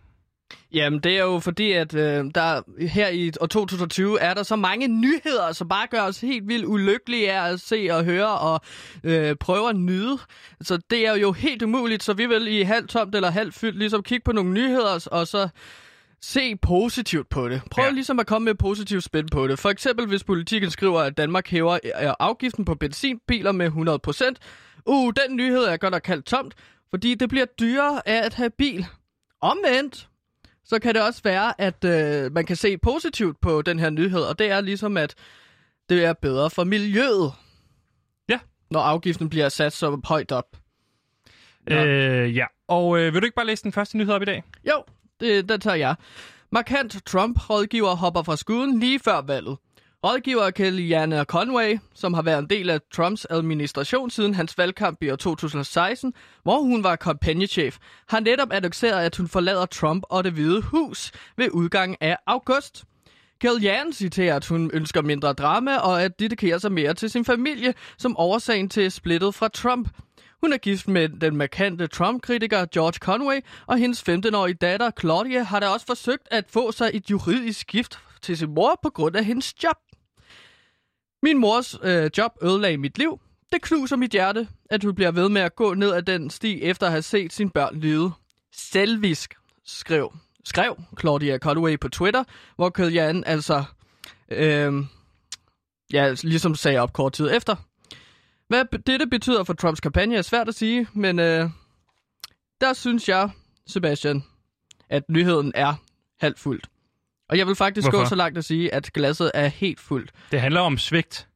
[0.73, 4.55] Jamen, det er jo fordi, at øh, der her i år 2020 er der så
[4.55, 8.61] mange nyheder, som bare gør os helt vildt ulykkelige af at se og høre og
[9.03, 10.17] øh, prøve at nyde.
[10.61, 13.77] Så det er jo helt umuligt, så vi vil i halvt tomt eller halvt fyldt
[13.77, 15.49] ligesom kigge på nogle nyheder og så
[16.21, 17.61] se positivt på det.
[17.71, 17.91] Prøv ja.
[17.91, 19.59] Ligesom at komme med positivt spil på det.
[19.59, 24.33] For eksempel hvis politikken skriver, at Danmark hæver øh, afgiften på benzinbiler med 100%.
[24.85, 26.53] Uh, den nyhed er godt nok kaldt tomt,
[26.89, 28.85] fordi det bliver dyrere af at have bil.
[29.41, 30.09] Omvendt,
[30.65, 34.21] så kan det også være, at øh, man kan se positivt på den her nyhed,
[34.21, 35.15] og det er ligesom, at
[35.89, 37.33] det er bedre for miljøet.
[38.29, 38.39] Ja.
[38.71, 40.57] Når afgiften bliver sat så højt op.
[41.67, 41.75] Nå.
[41.75, 44.43] Øh, ja, og øh, vil du ikke bare læse den første nyhed op i dag?
[44.69, 44.83] Jo,
[45.19, 45.95] det, den tager jeg.
[46.51, 49.57] Markant Trump-rådgiver hopper fra skuden lige før valget.
[50.05, 55.09] Rådgiver Kellyanne Conway, som har været en del af Trumps administration siden hans valgkamp i
[55.09, 56.13] år 2016,
[56.43, 57.77] hvor hun var kampagnechef,
[58.09, 62.83] har netop annonceret, at hun forlader Trump og det hvide hus ved udgangen af august.
[63.41, 67.73] Kellyanne citerer, at hun ønsker mindre drama og at dedikere sig mere til sin familie
[67.97, 69.89] som årsagen til splittet fra Trump.
[70.41, 75.59] Hun er gift med den markante Trump-kritiker George Conway, og hendes 15-årige datter Claudia har
[75.59, 79.25] da også forsøgt at få sig et juridisk gift til sin mor på grund af
[79.25, 79.77] hendes job.
[81.23, 83.19] Min mors øh, job ødelagde mit liv.
[83.51, 86.61] Det knuser mit hjerte, at hun bliver ved med at gå ned ad den sti
[86.61, 88.11] efter at have set sine børn lide.
[88.55, 89.33] Selvisk,
[89.65, 90.13] skrev,
[90.45, 92.23] skrev Claudia Conway på Twitter,
[92.55, 93.63] hvor Kødjan altså
[94.29, 94.73] øh,
[95.93, 97.55] ja, ligesom sagde op kort tid efter.
[98.47, 101.49] Hvad dette betyder for Trumps kampagne er svært at sige, men øh,
[102.61, 103.29] der synes jeg,
[103.67, 104.23] Sebastian,
[104.89, 105.73] at nyheden er
[106.19, 106.69] halvt fuldt.
[107.33, 108.03] Og jeg vil faktisk Hvorfor?
[108.03, 110.11] gå så langt at sige, at glasset er helt fuldt.
[110.31, 111.27] Det handler om svigt.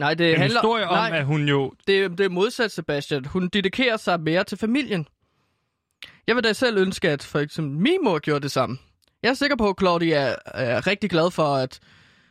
[0.00, 1.72] Nej, det En handler historie om, nej, at hun jo...
[1.86, 3.24] det, det er modsat, Sebastian.
[3.24, 5.06] Hun dedikerer sig mere til familien.
[6.26, 8.78] Jeg vil da selv ønske, at for eksempel min mor gjorde det samme.
[9.22, 11.80] Jeg er sikker på, at Claudia er, er rigtig glad for, at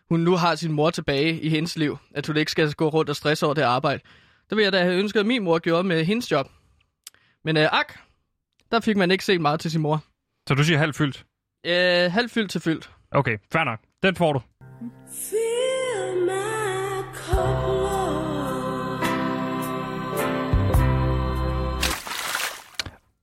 [0.09, 1.97] hun nu har sin mor tilbage i hendes liv.
[2.15, 4.01] At hun ikke skal gå rundt og stresse over det arbejde.
[4.49, 6.47] Det vil jeg da have ønsket, at min mor gjorde med hendes job.
[7.45, 7.93] Men øh, ak,
[8.71, 10.03] der fik man ikke set meget til sin mor.
[10.47, 11.25] Så du siger halvt fyldt?
[11.65, 12.91] Øh, halvfyldt til fyldt.
[13.11, 13.79] Okay, fair nok.
[14.03, 14.41] Den får du.
[15.11, 18.11] Fill my cup, Lord.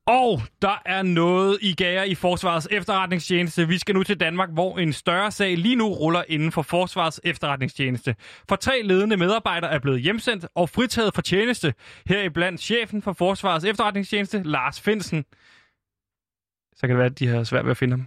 [0.07, 3.68] Og der er noget i gære i Forsvarets efterretningstjeneste.
[3.68, 7.20] Vi skal nu til Danmark, hvor en større sag lige nu ruller inden for Forsvarets
[7.24, 8.14] efterretningstjeneste.
[8.48, 11.74] For tre ledende medarbejdere er blevet hjemsendt og fritaget for tjeneste.
[12.07, 15.24] Heriblandt chefen for Forsvarets efterretningstjeneste, Lars Finsen.
[16.77, 18.07] Så kan det være, at de har svært ved at finde ham.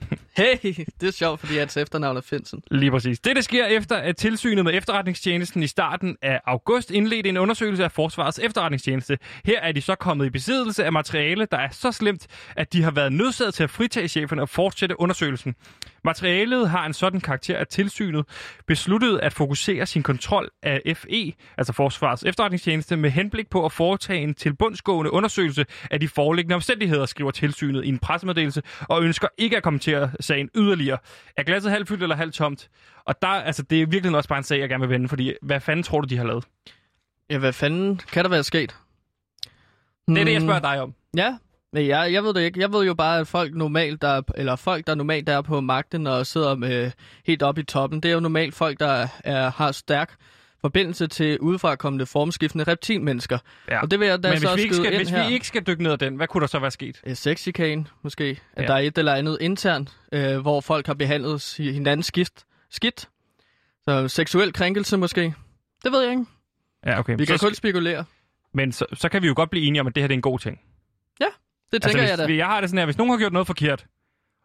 [0.36, 0.56] Hey,
[1.00, 2.62] det er sjovt, fordi hans efternavn er Finsen.
[2.70, 3.20] Lige præcis.
[3.20, 7.84] Det, der sker efter, at tilsynet med efterretningstjenesten i starten af august indledte en undersøgelse
[7.84, 9.18] af Forsvarets efterretningstjeneste.
[9.44, 12.82] Her er de så kommet i besiddelse af materiale, der er så slemt, at de
[12.82, 15.54] har været nødsaget til at fritage chefen og fortsætte undersøgelsen.
[16.04, 18.24] Materialet har en sådan karakter, at tilsynet
[18.66, 24.20] besluttede at fokusere sin kontrol af FE, altså Forsvarets efterretningstjeneste, med henblik på at foretage
[24.22, 29.56] en tilbundsgående undersøgelse af de foreliggende omstændigheder, skriver tilsynet i en pressemeddelelse, og ønsker ikke
[29.56, 30.98] at kommentere sagen yderligere.
[31.36, 32.68] Er glasset halvt fyldt eller halvt tomt?
[33.04, 35.32] Og der, altså, det er virkelig også bare en sag, jeg gerne vil vende, fordi
[35.42, 36.44] hvad fanden tror du, de har lavet?
[37.30, 38.76] Ja, hvad fanden kan der være sket?
[40.08, 40.46] Det er det, jeg Hmm.
[40.48, 40.94] spørger dig om.
[41.16, 41.36] Ja,
[41.72, 42.60] men jeg, jeg ved det ikke.
[42.60, 46.06] Jeg ved jo bare, at folk normalt, der, eller folk, der normalt er på magten
[46.06, 46.90] og sidder med,
[47.26, 50.14] helt oppe i toppen, det er jo normalt folk, der er, har stærk
[50.60, 53.38] forbindelse til udefrakommende formskiftende reptilmennesker.
[53.68, 53.80] Ja.
[53.82, 55.26] Og det vil jeg da Men så hvis, vi ikke, skal, hvis her.
[55.28, 57.00] vi ikke skal dykke ned ad den, hvad kunne der så være sket?
[57.06, 58.40] Øh, Sexchikane, måske.
[58.52, 58.66] At Ja.
[58.68, 62.30] der er et eller andet internt, øh, hvor folk har behandlet hinanden skidt.
[62.70, 63.08] skidt.
[63.84, 65.34] Så seksuel krænkelse, måske.
[65.84, 66.24] Det ved jeg ikke.
[66.86, 67.14] Ja, okay.
[67.18, 68.04] Vi kan så, kun spekulere.
[68.54, 70.18] Men så, så kan vi jo godt blive enige om, at det her det er
[70.18, 70.60] en god ting.
[71.72, 72.26] Det tænker altså, jeg da.
[72.26, 73.86] hvis, jeg har det sådan her, hvis nogen har gjort noget forkert,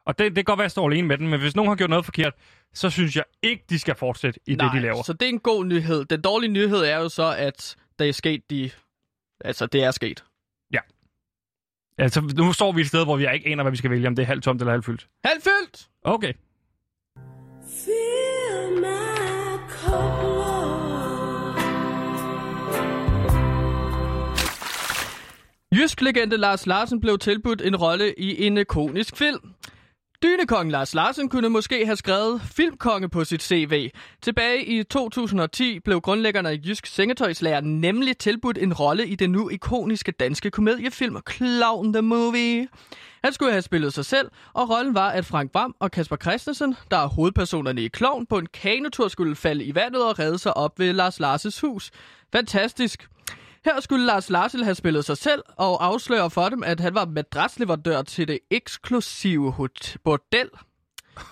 [0.06, 1.70] og det, det kan godt være, at jeg står alene med den, men hvis nogen
[1.70, 2.34] har gjort noget forkert,
[2.74, 5.04] så synes jeg ikke, de skal fortsætte i Nej, det, de laver.
[5.04, 6.06] så det er en god nyhed.
[6.06, 8.72] Den dårlige nyhed er jo så, at der er sket de...
[9.42, 10.24] Altså, det er sket.
[11.98, 14.16] Altså, nu står vi et sted, hvor vi ikke aner, hvad vi skal vælge, om
[14.16, 15.08] det er halvt tomt eller halvt fyldt.
[15.26, 15.88] Halvt fyldt!
[16.04, 16.34] Okay.
[17.68, 20.25] Fill my cup,
[25.76, 29.40] Jysk legende Lars Larsen blev tilbudt en rolle i en ikonisk film.
[30.24, 33.90] Dynekongen Lars Larsen kunne måske have skrevet filmkonge på sit CV.
[34.22, 39.50] Tilbage i 2010 blev grundlæggerne af Jysk Sengetøjslærer nemlig tilbudt en rolle i den nu
[39.50, 42.68] ikoniske danske komediefilm Clown the Movie.
[43.24, 46.76] Han skulle have spillet sig selv, og rollen var, at Frank Vam og Kasper Christensen,
[46.92, 50.58] der er hovedpersonerne i Clown, på en kanotur skulle falde i vandet og redde sig
[50.58, 51.92] op ved Lars Larses hus.
[52.32, 53.10] Fantastisk.
[53.66, 57.06] Her skulle Lars Larsel have spillet sig selv og afsløre for dem, at han var
[57.06, 60.50] madrasleverandør til det eksklusive hot- bordel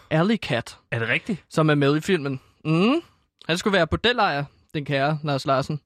[0.09, 1.43] Alley Cat, Er det rigtigt?
[1.49, 2.39] som er med i filmen.
[2.65, 3.01] Mm.
[3.47, 4.43] Han skulle være bordellejer,
[4.73, 5.79] den kære Lars Larsen.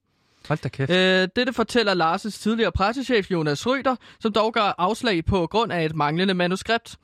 [0.48, 0.90] Hold da kæft.
[0.92, 5.86] Øh, dette fortæller Lars' tidligere pressechef Jonas Røder, som dog gør afslag på grund af
[5.86, 6.96] et manglende manuskript.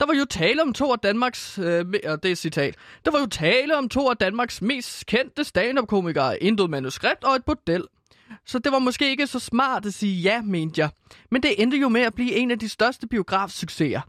[0.00, 3.18] Der var jo tale om to af Danmarks, øh, og det er citat, der var
[3.18, 7.84] jo tale om to af Danmarks mest kendte stand-up-komikere, intet manuskript og et bordel.
[8.46, 10.90] Så det var måske ikke så smart at sige ja, mente jeg.
[11.30, 14.00] Men det endte jo med at blive en af de største biografsucceser.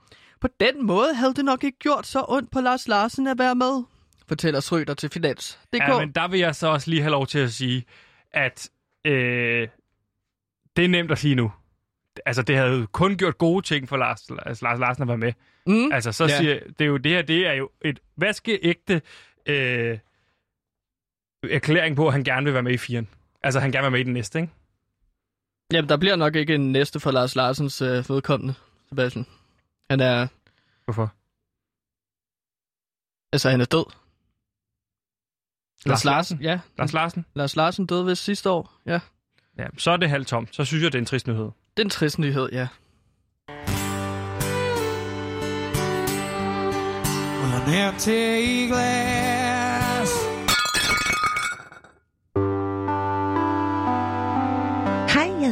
[0.42, 3.56] På den måde havde det nok ikke gjort så ondt på Lars Larsen at være
[3.56, 3.84] med,
[4.28, 5.60] fortæller Srøder til Finans.
[5.74, 7.86] Det Ja, men der vil jeg så også lige have lov til at sige,
[8.32, 8.70] at
[9.06, 9.68] øh,
[10.76, 11.52] det er nemt at sige nu.
[12.26, 15.18] Altså, det havde jo kun gjort gode ting for Lars, Lars, Lars Larsen at være
[15.18, 15.34] med.
[15.68, 15.92] Mm.
[15.92, 16.38] Altså, så ja.
[16.38, 19.02] siger det er jo det her, det er jo et vaskeægte
[19.46, 19.98] øh,
[21.44, 23.08] erklæring på, at han gerne vil være med i firen.
[23.48, 24.54] Altså, han gerne vil med i den næste, ikke?
[25.74, 28.54] Jamen, der bliver nok ikke en næste for Lars Larsens øh, vedkommende,
[28.90, 29.26] Sebastian.
[29.90, 30.28] Han er...
[30.86, 31.14] Hvorfor?
[33.34, 33.86] Altså, han er død.
[35.86, 36.42] Lars Larsen?
[36.42, 37.26] Ja, Lars Larsen?
[37.36, 38.74] Lars Larsen døde vist sidste år.
[38.86, 39.00] Ja,
[39.58, 40.56] Ja, så er det halvt tomt.
[40.56, 41.50] Så synes jeg, det er en trist nyhed.
[41.78, 42.68] det er en trist nyhed, ja.
[47.56, 49.47] An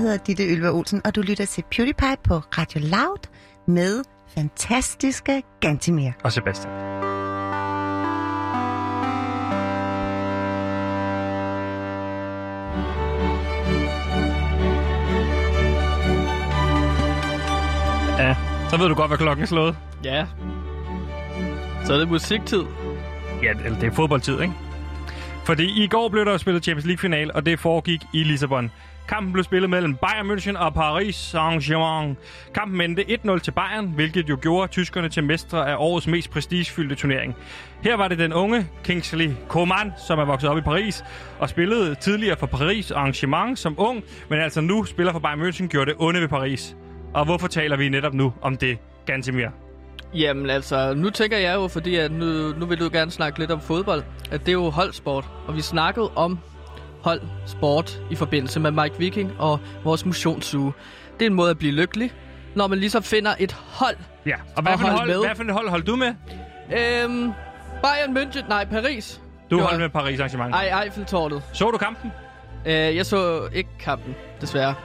[0.05, 3.27] hedder Ditte Ylva Olsen, og du lytter til PewDiePie på Radio Loud
[3.67, 4.03] med
[4.35, 6.11] fantastiske Gantimir.
[6.23, 6.73] Og Sebastian.
[18.19, 18.35] Ja,
[18.69, 19.77] så ved du godt, hvad klokken er slået.
[20.03, 20.25] Ja.
[21.85, 22.63] Så er det musiktid.
[23.43, 24.53] Ja, eller det er fodboldtid, ikke?
[25.45, 28.71] Fordi i går blev der jo spillet Champions League-final, og det foregik i Lissabon.
[29.07, 32.15] Kampen blev spillet mellem Bayern München og Paris Saint-Germain.
[32.53, 36.95] Kampen endte 1-0 til Bayern, hvilket jo gjorde tyskerne til mestre af årets mest prestigefyldte
[36.95, 37.35] turnering.
[37.81, 41.03] Her var det den unge Kingsley Coman, som er vokset op i Paris,
[41.39, 45.67] og spillede tidligere for Paris Saint-Germain som ung, men altså nu spiller for Bayern München,
[45.67, 46.75] gjorde det onde ved Paris.
[47.13, 49.47] Og hvorfor taler vi netop nu om det, Gantemir?
[50.13, 53.51] Jamen altså, nu tænker jeg jo, fordi at nu, nu vil du gerne snakke lidt
[53.51, 55.25] om fodbold, at det er jo holdsport.
[55.47, 56.39] Og vi snakkede om
[57.05, 60.73] holdsport i forbindelse med Mike Viking og vores motionsuge.
[61.19, 62.11] Det er en måde at blive lykkelig,
[62.55, 63.95] når man ligesom finder et hold.
[64.25, 65.25] Ja, og hvad for, et hold hold, med.
[65.25, 66.07] hvad for et hold holdt du med?
[66.07, 67.31] Øhm,
[67.83, 69.21] Bayern München, nej, Paris.
[69.51, 70.53] Du holdt med Paris Saint-Germain.
[70.53, 71.41] Ej, Eiffeltårnet.
[71.53, 72.11] Så du kampen?
[72.65, 74.75] Øh, jeg så ikke kampen, desværre.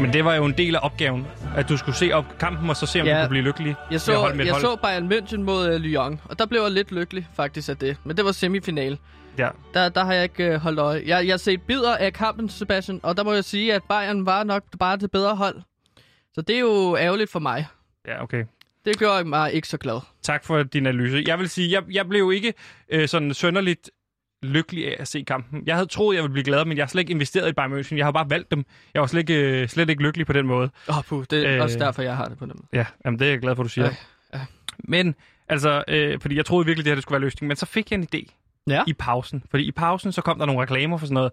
[0.00, 2.76] Men det var jo en del af opgaven, at du skulle se op kampen og
[2.76, 3.14] så se, om Ja.
[3.14, 3.74] du kunne blive lykkelig.
[3.90, 4.60] Jeg så, jeg hold.
[4.60, 7.96] så Bayern München mod uh, Lyon, og der blev jeg lidt lykkelig faktisk af det.
[8.04, 8.98] Men det var semifinal.
[9.38, 9.48] Ja.
[9.74, 11.02] Der, der har jeg ikke uh, holdt øje.
[11.06, 14.26] Jeg, jeg har set bidder af kampen, Sebastian, og der må jeg sige, at Bayern
[14.26, 15.62] var nok bare det bedre hold.
[16.34, 17.66] Så det er jo ærgerligt for mig.
[18.06, 18.44] ja, okay.
[18.84, 20.00] Det gør mig ikke så glad.
[20.22, 21.24] Tak for din analyse.
[21.26, 22.54] Jeg vil sige, jeg, jeg blev ikke
[22.88, 23.90] øh, sådan sønderligt
[24.42, 25.62] lykkelig af at se kampen.
[25.66, 27.72] Jeg havde troet, jeg ville blive glad, men jeg har slet ikke investeret i Bayern
[27.72, 27.96] München.
[27.96, 28.64] Jeg har bare valgt dem.
[28.94, 30.70] Jeg var slet ikke, øh, slet ikke lykkelig på den måde.
[30.88, 31.56] Åh, oh, puh, det er Øh.
[31.56, 31.62] øh...
[31.62, 32.68] også derfor, jeg har det på den måde.
[32.72, 33.86] Ja, jamen, det er jeg glad for, du siger.
[33.88, 33.94] Øh,
[34.34, 34.40] ja.
[34.78, 35.14] Men,
[35.48, 37.48] altså, øh, fordi jeg troede virkelig, det her det skulle være løsningen.
[37.48, 38.82] Men så fik jeg en idé Ja.
[38.86, 39.42] i pausen.
[39.50, 41.32] Fordi i pausen, så kom der nogle reklamer for sådan noget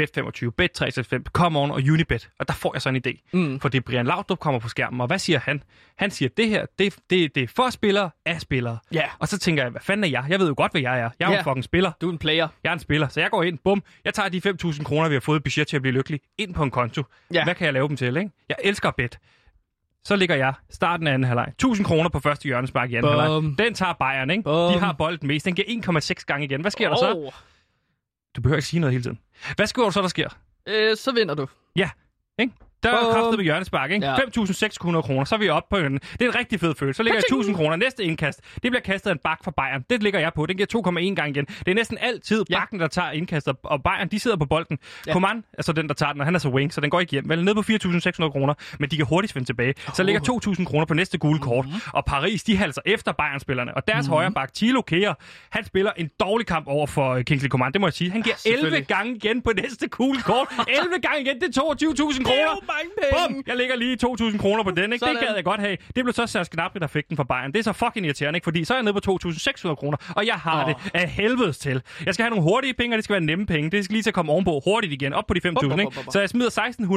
[0.00, 2.28] Bet25, Bet365, Come On og Unibet.
[2.38, 3.30] Og der får jeg så en idé.
[3.32, 3.60] Mm.
[3.60, 5.62] Fordi Brian Laudrup kommer på skærmen, og hvad siger han?
[5.96, 8.78] Han siger, det her, det, det, det er for spillere af spillere.
[8.92, 10.24] Ja, Og så tænker jeg, hvad fanden er jeg?
[10.28, 11.10] Jeg ved jo godt, hvad jeg er.
[11.20, 11.38] Jeg er Ja.
[11.38, 11.92] en fucking spiller.
[12.00, 12.48] du er en player.
[12.64, 15.14] Jeg er en spiller, så jeg går ind, bum, jeg tager de 5.000 kroner, vi
[15.14, 17.02] har fået i budget til at blive lykkelig, ind på en konto.
[17.32, 17.44] Ja.
[17.44, 18.30] Hvad kan jeg lave dem til, ikke?
[18.48, 19.18] Jeg elsker bet.
[20.06, 21.46] Så ligger jeg starten af anden halvleg.
[21.48, 23.58] 1000 kroner på første hjørnespark i anden halvleg.
[23.58, 24.42] Den tager Bayern, ikke?
[24.42, 24.72] Bum.
[24.72, 25.46] De har bolden mest.
[25.46, 26.60] Den giver 1,6 gange igen.
[26.60, 27.30] Hvad sker der så?
[28.36, 29.18] Du behøver ikke sige noget hele tiden.
[29.56, 30.28] Hvad sker der så, der sker?
[30.68, 31.46] Øh, så vinder du.
[32.38, 32.52] Ikke?
[32.82, 34.06] Der er kraftet med hjørnespark, ikke?
[34.06, 34.14] Ja.
[34.14, 35.92] 5.600 kroner, så er vi oppe på en...
[35.94, 36.96] Det er en rigtig fed følelse.
[36.96, 37.76] Så ligger jeg 1.000 kroner.
[37.76, 39.84] Næste indkast, det bliver kastet af en bak fra Bayern.
[39.90, 40.46] Det ligger jeg på.
[40.46, 41.44] Den giver 2,1 gang igen.
[41.44, 42.58] Det er næsten altid Ja.
[42.58, 44.78] bakken, der tager indkastet, og Bayern, de sidder på bolden.
[44.80, 45.10] Ja.
[45.10, 45.12] Ja.
[45.12, 47.00] Coman er så den, der tager den, og han er så wing, så den går
[47.00, 47.28] ikke hjem.
[47.28, 47.60] Vel, ned på
[48.24, 49.74] 4.600 kroner, men de kan hurtigt svinde tilbage.
[49.94, 50.20] Så ligger
[50.58, 51.74] 2.000 kroner på næste gule kort, Mhm.
[51.92, 53.74] og Paris, de halser efter Bayern-spillerne.
[53.76, 55.12] Og deres højre bak, Thilo Kjær,
[55.50, 57.72] han spiller en dårlig kamp over for øh, Kingsley Coman.
[57.72, 58.10] Det må jeg sige.
[58.10, 58.86] Han giver 11 selvfølgelig.
[58.88, 60.48] gange igen på næste gule kort.
[60.68, 62.65] 11 gange igen, det er 22.000 kroner.
[62.74, 63.34] Mange penge.
[63.34, 63.42] Bum!
[63.46, 64.92] Jeg lægger lige 2.000 kroner på den, ikke?
[64.92, 65.26] Det Sådan.
[65.26, 65.76] gad jeg godt have.
[65.96, 67.52] Det blev så Serge Gnabry, der fik den fra Bayern.
[67.52, 68.44] Det er så fucking irriterende, ikke?
[68.44, 70.68] Fordi så er jeg nede på 2.600 kroner, og jeg har oh.
[70.68, 71.82] det af helvedes til.
[72.06, 73.70] Jeg skal have nogle hurtige penge, og det skal være nemme penge.
[73.70, 75.80] Det skal lige til at komme ovenpå hurtigt igen, op på de 5.000, Bum, bum,
[75.80, 75.92] ikke?
[76.10, 76.50] Så jeg smider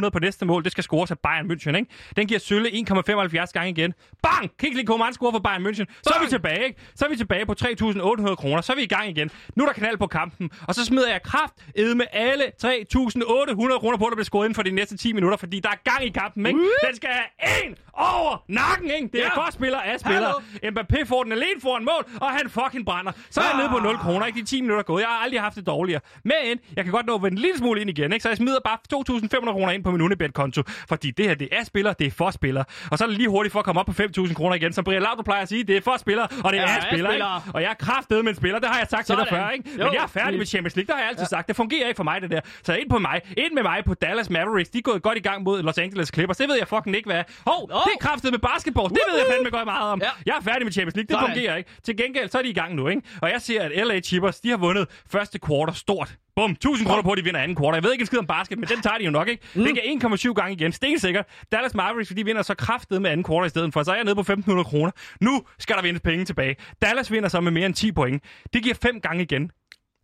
[0.04, 0.64] 1.600 på næste mål.
[0.64, 1.92] Det skal scores af Bayern München, ikke?
[2.16, 3.94] Den giver Sølle 1,75 gange igen.
[4.24, 4.52] Bang!
[4.60, 5.86] Kingsley Coman scorer for Bayern München.
[6.04, 6.80] Så er vi tilbage, ikke?
[6.96, 8.62] Så er vi tilbage på 3.800 kroner.
[8.62, 9.32] Så er vi i gang igen.
[9.56, 10.50] Nu er der knald på kampen.
[10.68, 14.64] Og så smider jeg kraft med alle 3.800 kroner på, der bliver scoret inden for
[14.64, 16.60] de næste 10 minutter, fordi der er gang i kampen, ikke?
[16.88, 19.08] Den skal have en over nakken, ikke?
[19.14, 19.36] Det er Ja.
[19.46, 20.30] for spiller af spiller.
[20.66, 23.12] Mbappé får den alene foran mål, og han fucking brænder.
[23.30, 24.40] Så er jeg nede på 0 kroner, ikke?
[24.40, 25.02] De 10 minutter er gået.
[25.02, 26.02] Jeg har aldrig haft det dårligere.
[26.24, 28.24] Men jeg kan godt nå at vende en lille smule ind igen, ikke?
[28.24, 31.64] Så jeg smider bare 2.500 kroner ind på min Unibet-konto, fordi det her, det er
[31.64, 32.64] spiller, det er for spiller.
[32.92, 34.84] Og så er det lige hurtigt for at komme op på 5.000 kroner igen, som
[34.84, 37.10] Brian Laudrup plejer at sige, det er for spiller, og det Ja, er er spiller,
[37.12, 37.26] ikke?
[37.26, 37.52] spiller.
[37.54, 39.44] Og jeg er kraftedet med en spiller, det har jeg sagt til dig Sådan.
[39.44, 39.70] før, ikke?
[39.80, 40.50] Jo, Men jeg er færdig med please.
[40.50, 41.48] Champions League, det har jeg altid sagt.
[41.48, 42.42] Det fungerer ikke for mig, det der.
[42.64, 43.22] Så ind på mig.
[43.38, 44.70] Ind med mig på Dallas Mavericks.
[44.70, 46.38] De er gået godt i gang mod Los Angeles Clippers.
[46.38, 47.24] Det ved jeg fucking ikke, hvad er.
[47.48, 47.76] Hov, Nå.
[47.86, 48.90] det er kraftet med basketball.
[48.90, 50.02] Det ved jeg fandme godt meget om.
[50.02, 50.10] Ja.
[50.26, 51.08] Jeg er færdig med Champions League.
[51.08, 51.28] Det Sådan.
[51.36, 51.70] fungerer ikke.
[51.84, 53.02] Til gengæld, så er de i gang nu, ikke?
[53.22, 56.16] Og jeg ser, at LA Clippers, de har vundet første quarter stort.
[56.36, 57.76] Bum, 1000 kroner på, at de vinder anden quarter.
[57.76, 59.48] Jeg ved ikke en skid om basket, men den tager de jo nok, ikke?
[59.56, 59.64] Mm.
[59.64, 60.72] Den giver 1,7 gange igen.
[60.72, 61.26] Stensikkert.
[61.52, 63.84] Dallas Mavericks, de vinder så kraftet med anden quarter i stedet for.
[63.84, 64.92] Så er jeg nede på 1500 kroner.
[65.22, 66.56] Nu skal der vindes penge tilbage.
[66.82, 68.24] Dallas vinder så med mere end 10 point.
[68.54, 69.52] Det giver fem gange igen.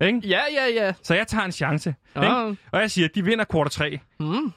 [0.02, 0.20] Ikke?
[0.28, 0.94] Ja, ja, ja.
[1.04, 1.96] Så jeg tager en chance.
[2.16, 2.22] Ja.
[2.22, 2.62] Ikke?
[2.72, 4.00] Og jeg siger, at de vinder quarter 3.
[4.20, 4.54] Mm.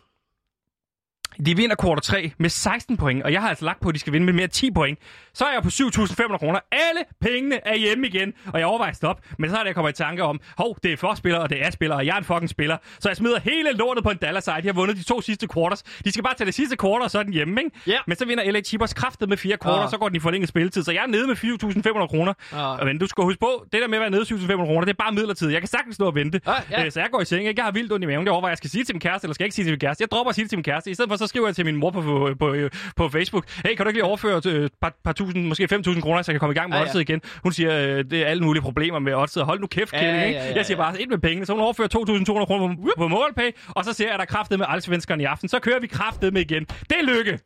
[1.47, 4.01] De vinder quarter 3 med 16 point, og jeg har altså lagt på, at de
[4.01, 4.99] skal vinde med mere end 10 point.
[5.35, 6.61] Så er jeg på 7.500 kroner.
[6.73, 9.23] Alle pengene er hjemme igen, og jeg overvejer at stoppe.
[9.39, 11.51] Men så er det, jeg kommer i tanke om, hov, det er for spiller, og
[11.51, 12.77] det er spiller, og jeg er en fucking spiller.
[13.01, 14.57] Så jeg smider hele lortet på en dollar side.
[14.63, 15.83] De har vundet de to sidste quarters.
[15.83, 17.77] De skal bare tage det sidste quarter, og så er den hjemme, ikke?
[17.87, 17.99] Ja.
[18.07, 19.91] Men så vinder LA Chippers kraftet med fire quarter, Ah.
[19.91, 20.83] så går den i forlænget spilletid.
[20.83, 22.35] Så jeg er nede med 4.500 kroner.
[22.81, 24.91] Og Men du skal huske på, det der med at være nede 7.500 kroner, det
[24.91, 25.53] er bare midlertidigt.
[25.53, 26.41] Jeg kan sagtens nå at vente.
[26.47, 26.85] Ah, ja.
[26.85, 27.59] Øh, Så jeg går i seng, ikke?
[27.61, 28.25] Jeg har vildt ondt i maven.
[28.27, 29.81] Det overvejer, jeg skal sige til min kæreste, eller skal jeg ikke sige til min
[29.81, 30.03] kæreste.
[30.03, 30.91] Jeg dropper at sige det til min kæreste.
[30.91, 32.55] I stedet for, så skriver jeg til min mor på, på, på,
[32.97, 33.45] på Facebook.
[33.65, 36.33] Hey, kan du ikke lige overføre øh, et par, par tusind, måske 5.000 kroner, så
[36.33, 37.21] jeg kan komme i gang med Ja, ja, igen?
[37.43, 39.35] Hun siger, øh, det er alle mulige problemer med odds.
[39.35, 40.39] Hold nu kæft, Ja, Kælling, ja, ikke?
[40.41, 41.47] ja, ja, Jeg siger bare, ind med pengene.
[41.47, 44.27] Så hun overfører 2.200 kroner på, på MobilePay, og så ser jeg, at der er
[44.27, 45.49] kraftet med Allsvenskerne i aften.
[45.49, 46.65] Så kører vi kraftet med igen.
[46.65, 47.39] Det er lykke!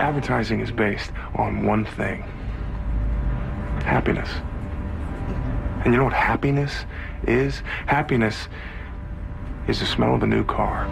[0.00, 2.24] Advertising is based on one thing
[3.84, 4.30] happiness.
[5.84, 6.86] And you know what happiness
[7.28, 7.62] is?
[7.86, 8.50] Happiness
[9.68, 10.88] is the smell of a new car.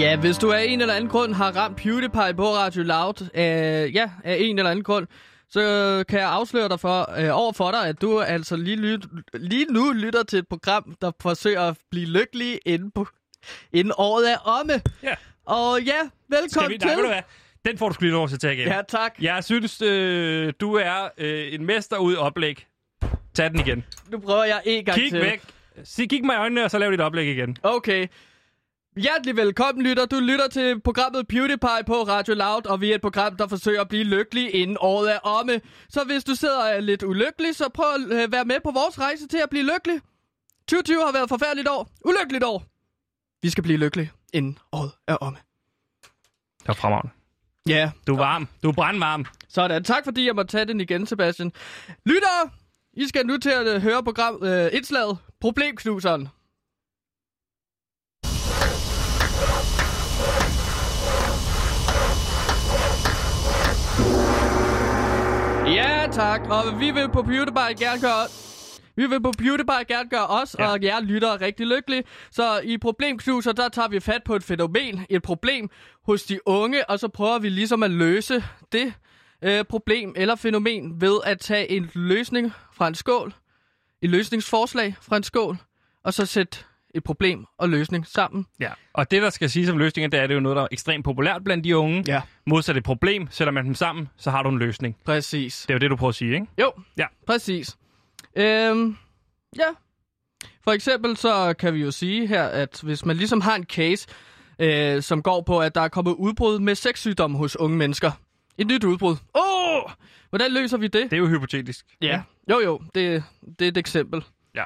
[0.00, 3.94] Ja, hvis du af en eller anden grund har ramt PewDiePie på Radio Loud, øh,
[3.94, 5.06] ja, af en eller anden grund,
[5.50, 9.06] så kan jeg afsløre dig for, øh, over for dig, at du altså lige, lyt,
[9.34, 13.06] lige nu lytter til et program, der forsøger at blive lykkelig inden, på,
[13.72, 14.80] inden året er omme.
[15.02, 15.14] Ja.
[15.46, 17.06] Og ja, velkommen Skal vi, nej, til.
[17.06, 17.22] hvad?
[17.64, 18.68] Den får du sgu lige lov til at tage igen.
[18.68, 19.14] Ja, tak.
[19.20, 22.66] Jeg synes, øh, du er øh, en mester ud i oplæg.
[23.34, 23.84] Tag den igen.
[24.10, 25.20] Nu prøver jeg en gang Kig til.
[25.20, 25.42] væk.
[25.84, 27.56] Sig, kig mig i øjnene, og så lav dit oplæg igen.
[27.62, 28.06] Okay.
[28.96, 30.06] Hjertelig velkommen, lytter.
[30.06, 33.80] Du lytter til programmet PewDiePie på Radio Loud, og vi er et program, der forsøger
[33.80, 35.60] at blive lykkelig inden året er omme.
[35.88, 38.70] Så hvis du sidder og er lidt ulykkelig, så prøv at øh, være med på
[38.70, 40.00] vores rejse til at blive lykkelig.
[40.68, 41.88] 2020 har været et forfærdeligt år.
[42.04, 42.64] Ulykkeligt år.
[43.42, 45.38] Vi skal blive lykkelige inden året er omme.
[46.58, 47.12] Det var fremragende.
[47.68, 48.48] Ja, Du er varm.
[48.62, 49.24] Du er brandvarm.
[49.48, 49.84] sådan.
[49.84, 51.52] Tak fordi jeg måtte tage den igen, Sebastian.
[52.06, 52.48] Lytter,
[52.98, 56.28] I skal nu til at øh, høre program øh, indslaget Problemknuseren.
[65.66, 66.40] Ja, tak.
[66.50, 68.26] Og vi vil på PewDiePie gerne gøre...
[68.96, 70.64] Vi vil på PewDiePie gerne gøre os ja.
[70.64, 70.72] Ja.
[70.72, 72.04] og jer lyttere rigtig lykkelige.
[72.30, 75.70] Så i Problemknuser, der tager vi fat på et fænomen, et problem
[76.06, 78.94] hos de unge, og så prøver vi ligesom at løse det
[79.42, 83.34] øh, problem eller fænomen ved at tage en løsning fra en skål,
[84.02, 85.56] et løsningsforslag fra en skål,
[86.04, 86.58] og så sætte
[86.94, 88.46] et problem og løsning sammen.
[88.60, 88.70] Ja.
[88.92, 90.68] Og det, der skal sige som løsning, det er, det er jo noget, der er
[90.70, 92.04] ekstremt populært blandt de unge.
[92.06, 92.20] Ja.
[92.46, 94.96] Modsat et problem, sætter man dem sammen, så har du en løsning.
[95.04, 95.64] Præcis.
[95.68, 96.46] Det er jo det, du prøver at sige, ikke?
[96.60, 97.06] Jo, Ja.
[97.26, 97.76] præcis.
[98.36, 98.96] Øhm,
[99.56, 99.62] ja.
[100.64, 104.08] For eksempel så kan vi jo sige her, at hvis man ligesom har en case,
[104.58, 108.10] øh, som går på, at der er kommet udbrud med sexsygdomme hos unge mennesker.
[108.58, 109.16] Et nyt udbrud.
[109.34, 109.42] Åh!
[109.84, 109.90] Oh!
[110.30, 111.02] Hvordan løser vi det?
[111.02, 111.86] Det er jo hypotetisk.
[112.02, 112.22] Ja.
[112.50, 112.80] Jo, jo.
[112.94, 113.24] Det,
[113.58, 114.24] det er et eksempel.
[114.54, 114.64] Ja.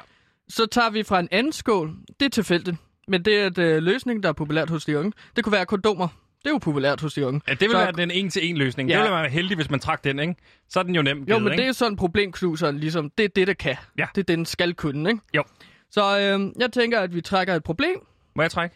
[0.49, 1.95] Så tager vi fra en anden skål.
[2.19, 2.77] Det er tilfældigt.
[3.07, 5.11] Men det er et øh, løsning, der er populært hos de unge.
[5.35, 6.07] Det kunne være kondomer.
[6.43, 7.41] Det er jo populært hos de unge.
[7.47, 8.89] Ja, det vil Så- være den en-til-en løsning.
[8.89, 8.95] Ja.
[8.95, 10.35] Det ville være heldig, hvis man trak den, ikke?
[10.69, 11.61] Så er den jo nem Jo, givet, men ikke?
[11.61, 13.09] det er sådan problemknuseren, ligesom.
[13.17, 13.75] Det er det, der kan.
[13.97, 14.01] Ja.
[14.15, 15.21] Det er det, den skal kunne, ikke?
[15.33, 15.43] Jo.
[15.91, 17.95] Så øh, jeg tænker, at vi trækker et problem.
[18.35, 18.75] Må jeg trække?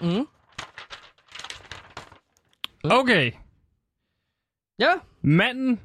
[0.00, 0.26] Mm.
[2.84, 3.32] Okay.
[4.78, 5.00] Ja.
[5.22, 5.80] Manden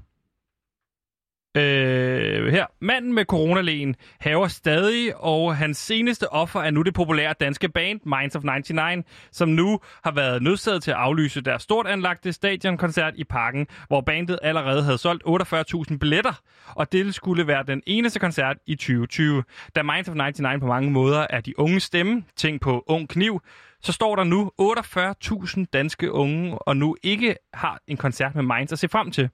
[1.55, 2.65] Øh, her.
[2.81, 7.99] Manden med coronalægen haver stadig, og hans seneste offer er nu det populære danske band
[8.05, 13.13] Minds of 99, som nu har været nødsaget til at aflyse deres stort anlagte stadionkoncert
[13.15, 15.23] i parken, hvor bandet allerede havde solgt
[15.91, 19.43] 48.000 billetter, og det skulle være den eneste koncert i 2020.
[19.75, 23.41] Da Minds of 99 på mange måder er de unge stemme, tænk på Ung Kniv,
[23.81, 28.71] så står der nu 48.000 danske unge, og nu ikke har en koncert med Minds
[28.71, 29.29] at se frem til.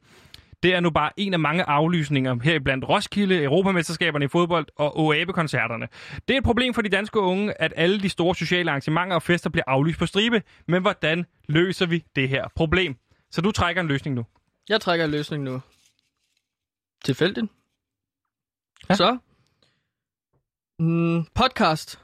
[0.63, 4.99] Det er nu bare en af mange aflysninger her blandt Roskilde, Europamesterskaberne i fodbold og
[4.99, 5.87] OABE-koncerterne.
[6.27, 9.21] Det er et problem for de danske unge, at alle de store sociale arrangementer og
[9.23, 10.43] fester bliver aflyst på stribe.
[10.67, 12.95] Men hvordan løser vi det her problem?
[13.31, 14.25] Så du trækker en løsning nu.
[14.69, 15.61] Jeg trækker en løsning nu.
[17.05, 17.47] Tilfældigt.
[18.89, 18.95] Ja.
[18.95, 19.17] Så.
[20.79, 21.99] Mm, podcast.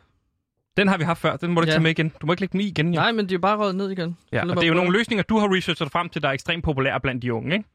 [0.77, 1.37] Den har vi haft før.
[1.37, 1.73] Den må du ikke Ja.
[1.75, 2.09] tage med igen.
[2.21, 2.93] Du må ikke lægge den i igen.
[2.93, 2.99] Jo.
[3.01, 4.17] Nej, men de er bare røget ned igen.
[4.31, 6.63] Ja, og det er jo nogle løsninger, du har researchet frem til, der er ekstremt
[6.63, 7.69] populære blandt de unge, ikke?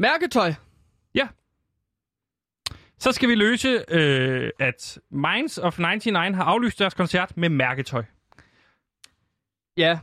[0.00, 0.54] Mærketøj.
[1.14, 1.28] Ja.
[2.98, 8.04] Så skal vi løse, øh, at Minds of 99 har aflyst deres koncert med mærketøj.
[9.76, 9.98] Ja.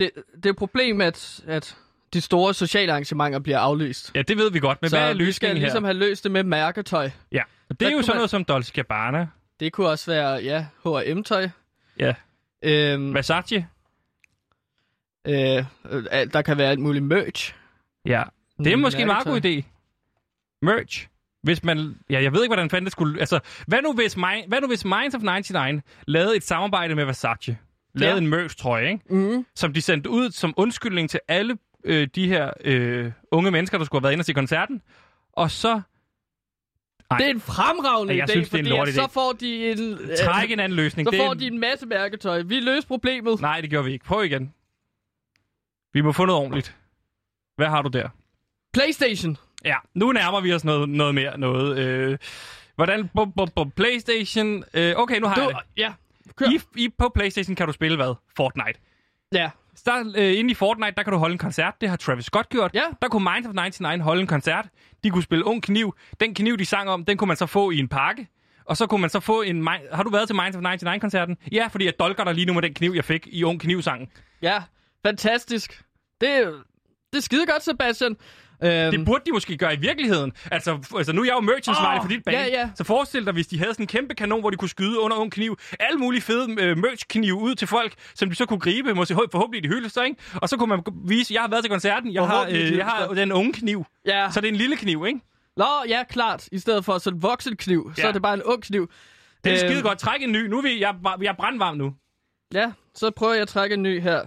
[0.00, 1.76] Det, det er et problem, at, at
[2.12, 4.12] de store sociale arrangementer bliver aflyst.
[4.14, 5.62] Ja, det ved vi godt, men så hvad er vi skal løsningen her?
[5.64, 7.10] ligesom have løst det med mærketøj.
[7.32, 9.26] Ja, og det er jo sådan man- noget som Dolce Gabbana.
[9.60, 11.48] Det kunne også være, ja, H&M-tøj.
[11.98, 12.14] Ja.
[12.62, 13.66] Øhm, Versace.
[15.26, 17.54] øh, øh, der kan være alt muligt merch.
[18.06, 18.22] Ja,
[18.58, 19.62] det er Mm, måske en meget god idé.
[20.62, 21.08] Merch.
[21.42, 21.98] Hvis man...
[22.10, 23.20] Ja, jeg ved ikke, hvordan fanden det skulle...
[23.20, 27.04] Altså, hvad nu hvis, Mi- hvad nu hvis Minds of 99 lavede et samarbejde med
[27.04, 27.58] Versace?
[27.94, 28.20] Lavede Ja.
[28.22, 29.14] en merch-trøje, ikke?
[29.14, 29.46] Mm.
[29.54, 33.84] Som de sendte ud som undskyldning til alle øh, de her øh, unge mennesker, der
[33.84, 34.82] skulle have været inde og se koncerten.
[35.32, 35.80] Og så...
[37.10, 39.32] Ej, Det er en fremragende Ja, jeg idé, synes, det er en fordi så får
[39.32, 39.80] de en...
[39.80, 41.06] øh, træk en anden løsning.
[41.06, 42.42] Så Det får en- de en masse mærketøj.
[42.42, 43.40] Vi løser problemet.
[43.40, 44.04] Nej, det gjorde vi ikke.
[44.04, 44.54] Prøv igen.
[45.92, 46.76] Vi må få noget ordentligt.
[47.56, 48.08] Hvad har du der?
[48.74, 49.36] PlayStation.
[49.64, 51.38] Ja, nu nærmer vi os noget, noget mere.
[51.38, 52.18] Noget, øh,
[52.76, 53.10] hvordan...
[53.14, 54.64] På, på, på PlayStation...
[54.74, 55.82] Øh, okay, nu har Du, jeg det.
[55.82, 55.92] ja,
[56.36, 56.46] kør.
[56.46, 58.14] I, I, på PlayStation kan du spille hvad?
[58.36, 58.78] Fortnite.
[59.32, 59.50] Ja.
[59.86, 61.74] Der, øh, inde i Fortnite, der kan du holde en koncert.
[61.80, 62.70] Det har Travis Scott gjort.
[62.74, 62.82] Ja.
[63.02, 64.66] Der kunne Minds of 99 holde en koncert.
[65.04, 65.94] De kunne spille Ung Kniv.
[66.20, 68.28] Den kniv, de sang om, den kunne man så få i en pakke.
[68.64, 69.68] Og så kunne man så få en...
[69.92, 71.36] Har du været til Minds of 99-koncerten?
[71.52, 74.08] Ja, fordi jeg dolker dig lige nu med den kniv, jeg fik i Ung Kniv-sangen.
[74.42, 74.62] Ja,
[75.06, 75.82] fantastisk.
[76.20, 76.28] Det,
[77.12, 78.16] det er skide godt, Sebastian.
[78.62, 80.32] Øhm, Det burde de måske gøre i virkeligheden.
[80.50, 82.36] Altså, altså nu er jeg jo merchandsvarlig Åh, for dit band.
[82.36, 82.70] ja, ja.
[82.74, 85.16] Så forestil dig, hvis de havde sådan en kæmpe kanon, hvor de kunne skyde under
[85.16, 85.58] ung kniv.
[85.80, 89.64] Alle mulige fede øh, merch-knive ud til folk, som de så kunne gribe, måske forhåbentlig
[89.64, 90.16] i de hylster, ikke?
[90.34, 93.06] Og så kunne man vise, jeg har været til koncerten, jeg har, øh, jeg har
[93.14, 93.84] den unge kniv.
[94.06, 94.28] Ja.
[94.30, 95.20] Så det er en lille kniv, ikke?
[95.56, 96.48] Nå, ja, klart.
[96.52, 98.08] I stedet for sådan en voksen kniv, så Ja.
[98.08, 98.90] er det bare en ung kniv.
[99.44, 99.98] Det er Øhm, skide godt.
[99.98, 100.46] Træk en ny.
[100.46, 101.94] Nu er vi, jeg, jeg er brandvarm nu.
[102.54, 104.20] Ja, så prøver jeg at trække en ny her.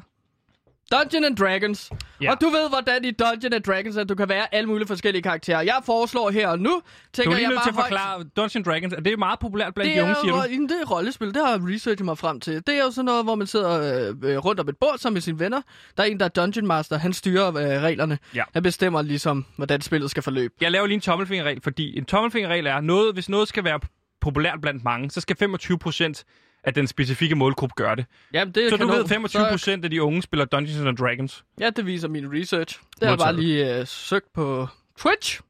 [0.92, 1.90] Dungeon and Dragons.
[2.22, 2.32] Ja.
[2.32, 5.22] Og du ved, hvordan i Dungeon and Dragons, at du kan være alle mulige forskellige
[5.22, 5.62] karakterer.
[5.62, 6.82] Jeg foreslår her og nu, Du
[7.14, 8.94] tænker er lige jeg nødt bare til at højt- forklare Dungeons Dragons.
[8.94, 10.40] Er det meget populært blandt det de unge, er, siger du?
[10.40, 12.54] ro- jamen, det er rollespil, det har jeg researchet mig frem til.
[12.68, 15.14] Det er jo sådan noget, hvor man sidder øh, øh, rundt om et bord sammen
[15.16, 15.62] med sine venner.
[15.98, 18.18] Der er en, der er Dungeon Master, han styrer øh, reglerne.
[18.36, 18.44] Ja.
[18.54, 20.54] Han bestemmer ligesom, hvordan spillet skal forløbe.
[20.62, 23.80] Jeg laver lige en tommelfingerregel, fordi en tommelfingerregel er, noget, hvis noget skal være
[24.22, 26.24] populært blandt mange, så skal 25 procent
[26.68, 28.06] af den specifikke målgruppe gøre det.
[28.34, 28.98] Jamen, det Så du kanon.
[29.00, 31.44] ved, 25 Så- procent af de unge spiller Dungeons and Dragons.
[31.60, 32.80] Ja, det viser min research.
[33.00, 34.68] Det har jeg bare lige øh, søgt på
[35.00, 35.42] Twitch.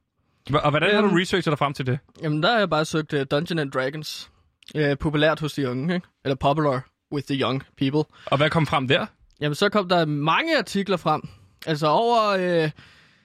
[0.54, 1.16] Og hvordan har du Øhm.
[1.16, 1.98] researchet dig frem til det?
[2.22, 4.30] Jamen, der har jeg bare søgt uh, Dungeon and Dragons.
[4.74, 6.06] Uh, populært hos de unge, ikke?
[6.24, 6.80] Eller popular
[7.12, 8.02] with the young people.
[8.26, 9.06] Og hvad kom frem der?
[9.40, 11.22] Jamen, så kom der mange artikler frem.
[11.66, 12.62] Altså over...
[12.64, 12.70] Uh,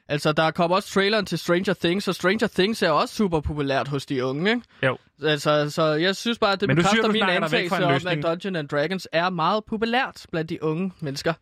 [0.09, 3.87] altså, der kom også traileren til Stranger Things, og Stranger Things er også super populært
[3.87, 4.61] hos de unge, ikke?
[4.83, 4.97] Jo.
[5.23, 8.23] Altså, så jeg synes bare, at det Men siger, bekræfter min antagelse om, at løsning.
[8.23, 11.33] Dungeon and Dragons er meget populært blandt de unge mennesker.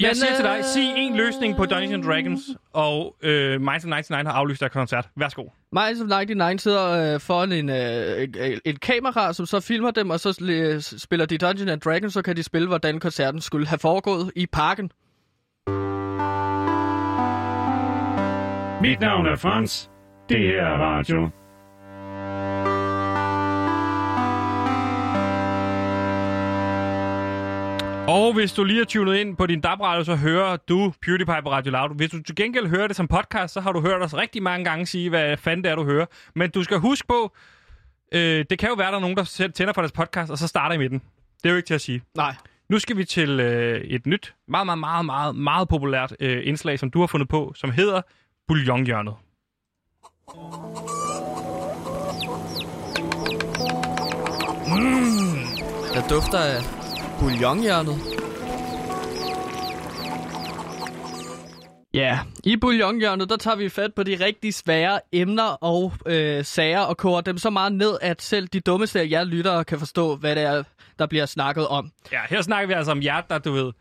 [0.00, 2.40] Jeg Men, siger til dig, øh, sig en løsning på Dungeons and Dragons,
[2.72, 5.08] og øh, Minds of 99 har aflyst deres koncert.
[5.16, 5.44] Værsgo.
[5.72, 8.28] Minds of 99 sidder øh, foran en, øh,
[8.64, 10.32] et, kamera, som så filmer dem, og så
[10.98, 14.46] spiller de Dungeons and Dragons, så kan de spille, hvordan koncerten skulle have foregået i
[14.46, 14.90] parken.
[18.82, 19.90] Mit navn er Frans.
[20.28, 21.30] Det her er radio.
[28.08, 31.50] Og hvis du lige er tunet ind på din DAB-radio, så hører du PewDiePie på
[31.50, 31.96] Radio Loud.
[31.96, 34.64] Hvis du til gengæld hører det som podcast, så har du hørt os rigtig mange
[34.64, 36.06] gange sige, hvad fanden det er, du hører.
[36.34, 37.36] Men du skal huske på,
[38.12, 40.48] øh, det kan jo være, der er nogen, der tænder for deres podcast, og så
[40.48, 41.02] starter i midten.
[41.42, 42.02] Det er jo ikke til at sige.
[42.16, 42.34] Nej.
[42.68, 46.78] Nu skal vi til øh, et nyt, meget, meget, meget, meget, meget populært øh, indslag,
[46.78, 48.02] som du har fundet på, som hedder
[48.48, 49.14] Bouillonhjørnet.
[54.66, 55.46] Mm,
[55.94, 56.62] der dufter af
[57.20, 57.96] bouillonhjørnet.
[61.94, 66.80] Ja, i bouillonhjørnet, der tager vi fat på de rigtig svære emner og øh, sager
[66.80, 70.16] og koger dem så meget ned, at selv de dummeste af jer lyttere kan forstå,
[70.16, 70.62] hvad det er,
[70.98, 71.90] der bliver snakket om.
[72.12, 73.72] Ja, her snakker vi altså om hjerter, du ved.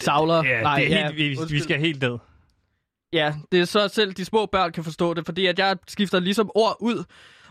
[0.00, 0.44] Savler.
[0.44, 2.18] Ja, Nej, det er ja, helt, vi, vi skal helt ned.
[3.12, 6.20] Ja, det er så selv de små børn kan forstå det, fordi at jeg skifter
[6.20, 7.04] ligesom ord ud,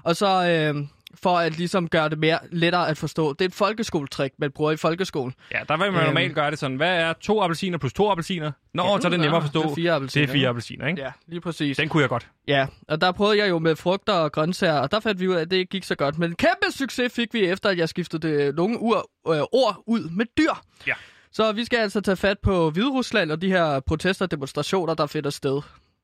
[0.03, 0.27] og så
[0.75, 0.83] øh,
[1.23, 3.33] for at ligesom gøre det mere lettere at forstå.
[3.33, 5.33] Det er et folkeskoletrik, man bruger i folkeskolen.
[5.51, 6.05] Ja, der vil man Øhm.
[6.05, 6.77] normalt gøre det sådan.
[6.77, 8.51] Hvad er to appelsiner plus to appelsiner?
[8.73, 9.61] Nå, Ja, så er det nemmere at forstå.
[9.63, 10.49] det er fire appelsiner, Det er fire ikke?
[10.49, 11.01] appelsiner, ikke?
[11.01, 11.77] Ja, lige præcis.
[11.77, 12.27] Den kunne jeg godt.
[12.47, 15.33] Ja, og der prøvede jeg jo med frugter og grøntsager, og der fandt vi ud
[15.35, 16.17] af, at det ikke gik så godt.
[16.19, 20.09] Men kæmpe succes fik vi efter, at jeg skiftede det, nogle ur, øh, ord ud
[20.09, 20.51] med dyr.
[20.87, 20.93] Ja.
[21.31, 25.05] Så vi skal altså tage fat på Hviderusland og de her protester og demonstrationer, der
[25.05, 25.61] finder sted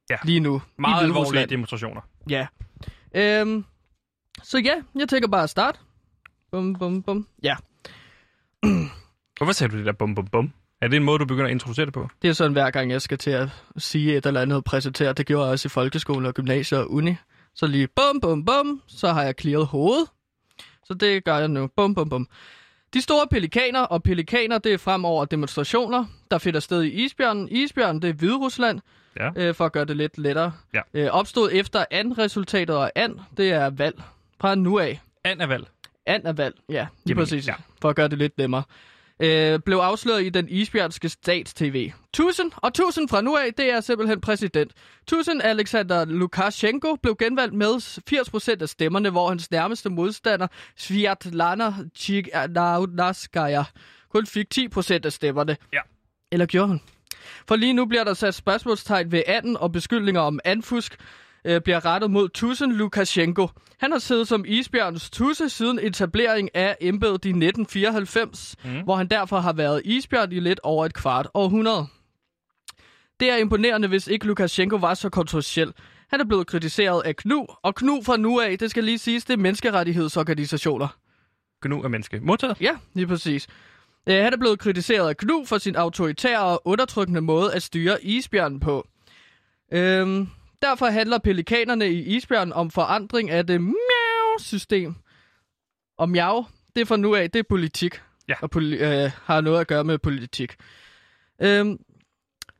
[0.09, 0.15] Ja.
[0.23, 0.61] lige nu.
[0.79, 2.01] Meget alvorlige demonstrationer.
[2.29, 2.47] Ja.
[3.15, 3.65] Øhm,
[4.43, 5.79] så ja, jeg tænker bare at starte.
[6.51, 7.27] Bum, bum, bum.
[7.43, 7.55] Ja,
[9.37, 10.53] Hvorfor sagde du det der bum bum bum?
[10.81, 12.09] Er det en måde, du begynder at introducere det på?
[12.21, 15.13] det er sådan hver gang, jeg skal til at sige et eller andet og præsentere.
[15.13, 17.15] Det gjorde jeg også i folkeskole og gymnasiet og uni.
[17.55, 20.07] Så lige bum, bum, bum, så har jeg clearet hovedet.
[20.83, 21.67] Så det gør jeg nu.
[21.75, 22.27] Bum, bum, bum.
[22.93, 27.49] De store pelikaner, og pelikaner, det er fremover demonstrationer, der finder sted i Isbjørnen.
[27.49, 28.79] Isbjørnen, det er Hviderusland,
[29.19, 29.29] Ja.
[29.35, 30.51] øh, for at gøre det lidt lettere.
[30.73, 30.81] Ja.
[30.93, 34.01] Øh, opstod efter and-resultatet, og and, det er valg
[34.41, 35.01] fra nu af.
[35.23, 35.67] And er valg.
[36.05, 37.47] And er valg, ja, lige Jamen, præcis.
[37.47, 37.53] ja.
[37.81, 38.63] For at gøre det lidt nemmere.
[39.19, 41.91] Øh, blev afsløret i den isbjørnske stats-tv.
[42.13, 44.71] Tusind og tusind fra nu af, det er simpelthen præsident.
[45.07, 47.75] Tusind Alexander Lukashenko blev genvalgt med
[48.57, 53.63] 80% af stemmerne, hvor hans nærmeste modstander, Sviatlana Tsikhanouskaya,
[54.09, 55.57] kun fik 10% af stemmerne.
[55.73, 55.79] Ja.
[56.31, 56.81] Eller gjorde hun?
[57.47, 60.97] For lige nu bliver der sat spørgsmålstegn ved anden, og beskyldninger om anfusk
[61.47, 63.47] øh, bliver rettet mod Tusen Lukashenko.
[63.77, 68.83] Han har siddet som isbjørnens tusse siden etablering af embedet i 1994, mm.
[68.83, 71.87] hvor han derfor har været isbjørn i lidt over et kvart århundrede.
[73.19, 75.73] Det er imponerende, hvis ikke Lukashenko var så kontroversiel.
[76.09, 79.25] Han er blevet kritiseret af KNU, og KNU fra nu af, det skal lige siges,
[79.25, 80.87] det er menneskerettighedsorganisationer.
[81.61, 82.19] Gnu er menneske.
[82.19, 82.61] Modtaget?
[82.61, 83.47] Ja, lige præcis.
[84.09, 88.03] Øh, han er blevet kritiseret af KNU for sin autoritære og undertrykkende måde at styre
[88.03, 88.87] isbjørnen på.
[89.73, 90.27] Øhm,
[90.61, 94.95] derfor handler pelikanerne i isbjørnen om forandring af det miau-system.
[95.97, 96.45] Og miau,
[96.75, 98.01] det er fra nu af, det er politik.
[98.27, 98.33] Ja.
[98.41, 100.55] Og poli- øh, har noget at gøre med politik.
[101.41, 101.77] Øhm,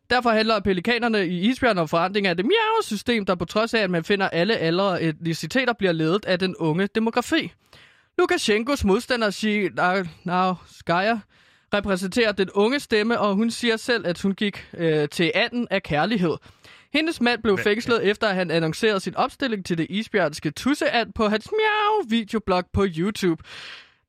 [0.10, 3.90] derfor handler pelikanerne i isbjørnen om forandring af det miau-system, der på trods af, at
[3.90, 7.52] man finder alle aldre og etniciteter, bliver ledet af den unge demografi.
[8.18, 9.30] Lukashenkos modstander,
[10.80, 11.20] Skaya,
[11.74, 15.84] repræsenterer den unge stemme, og hun siger selv, at hun gik øh, til 18 af
[15.84, 16.36] kærlighed.
[16.94, 21.28] Hendes mand blev fængslet efter, at han annoncerede sin opstilling til det isbjørnske tusseand på
[21.28, 23.44] hans miau-videoblog på YouTube.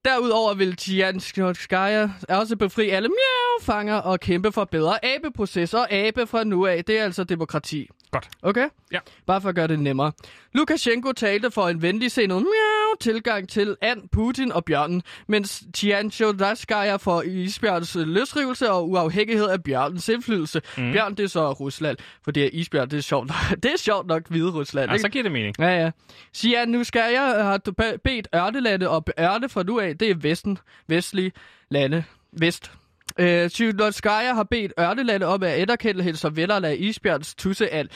[0.04, 6.44] Derudover vil Tianskaya også befri alle miau-fanger og kæmpe for bedre abeprocesser og abe fra
[6.44, 6.84] nu af.
[6.84, 7.88] Det er altså demokrati.
[8.10, 8.28] Godt.
[8.42, 8.68] Okay?
[8.92, 8.98] Ja.
[9.26, 10.12] Bare for at gøre det nemmere.
[10.52, 17.22] Lukashenko talte for en venligsindet miau tilgang til and, Putin og bjørnen, mens Tianchodaskaya for
[17.22, 20.60] isbjørns løsrivelse og uafhængighed af bjørnens indflydelse.
[20.78, 20.92] Mm.
[20.92, 23.36] Bjørn, det er så Rusland, for det er isbjørn, det er sjovt nok.
[23.62, 25.02] det er sjovt nok hvide Rusland, Ja, ikke?
[25.02, 25.54] så giver det mening.
[25.58, 25.90] Ja, ja.
[26.32, 30.10] Siger, nu skal jeg har du be- bedt ørnelande og ørne fra nu af, det
[30.10, 31.32] er vesten, vestlige
[31.70, 32.70] lande, vest.
[33.18, 37.88] Øh, Sjylotskaya har bedt ørnelande om at anerkende hendes og venner af isbjørns tusseand.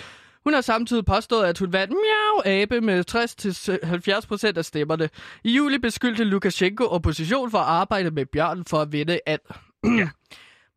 [0.44, 3.04] Hun har samtidig påstået, at hun vandt miau-abe med
[4.54, 5.08] 60-70% af stemmerne.
[5.44, 9.40] I juli beskyldte Lukashenko opposition for at arbejde med bjørn for at vinde and.
[9.98, 10.08] Ja.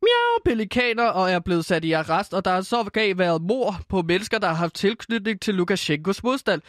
[0.02, 3.76] Miau, pelikaner og er blevet sat i arrest, og der har så gav været mor
[3.90, 6.62] på mennesker, der har haft tilknytning til Lukashenkos modstand.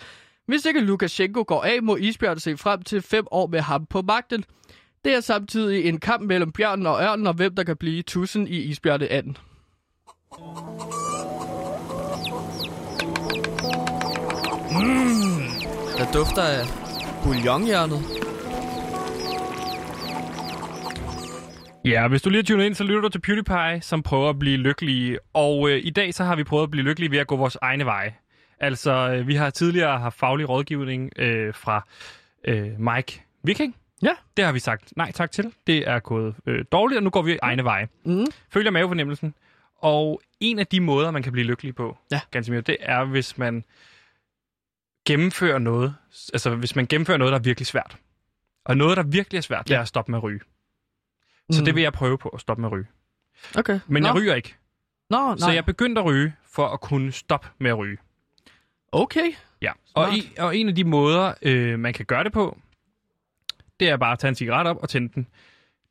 [0.47, 4.03] Hvis ikke Lukashenko går af, må isbjørn se frem til fem år med ham på
[4.03, 4.45] magten.
[5.05, 8.49] Det er samtidig en kamp mellem bjørnen og ørnen, og hvem der kan blive tusind
[8.49, 9.37] i isbjørneanden.
[14.81, 15.43] Mm,
[15.99, 16.65] der dufter af
[17.25, 18.01] bouillonhjørnet.
[21.85, 24.39] Ja, hvis du lige har tunet ind, så lytter du til PewDiePie, som prøver at
[24.39, 25.19] blive lykkelige.
[25.33, 27.59] Og øh, i dag så har vi prøvet at blive lykkelige ved at gå vores
[27.63, 28.15] egne veje.
[28.61, 31.87] Altså, øh, vi har tidligere haft faglig rådgivning øh, fra
[32.45, 33.77] øh, Mike Viking.
[34.03, 34.13] Ja.
[34.37, 35.53] Det har vi sagt nej tak til.
[35.67, 37.89] Det er gået øh, dårligt, og nu går vi egne veje.
[38.05, 38.27] Mm.
[38.51, 39.35] Følger mavefornemmelsen.
[39.79, 42.21] Og en af de måder, man kan blive lykkelig på, Ja.
[42.31, 43.65] Gansimir, det er, hvis man
[45.07, 45.95] gennemfører noget.
[46.33, 47.97] Altså, hvis man gennemfører noget, der er virkelig svært.
[48.65, 50.41] Og noget, der virkelig er svært, det er at stoppe med at ryge.
[51.51, 51.65] Så Mm.
[51.65, 52.87] det vil jeg prøve på, at stoppe med at ryge.
[53.59, 53.81] Okay.
[53.87, 54.09] Men Nå.
[54.09, 54.55] jeg ryger ikke.
[55.11, 55.55] Nå, Så nej.
[55.55, 57.99] jeg begyndte at ryge, for at kunne stoppe med at ryge.
[58.93, 59.33] Okay.
[59.63, 59.73] Ja.
[59.95, 62.59] Og, i, og en af de måder, øh, man kan gøre det på,
[63.81, 65.27] det er bare at tage en cigaret op og tænde den.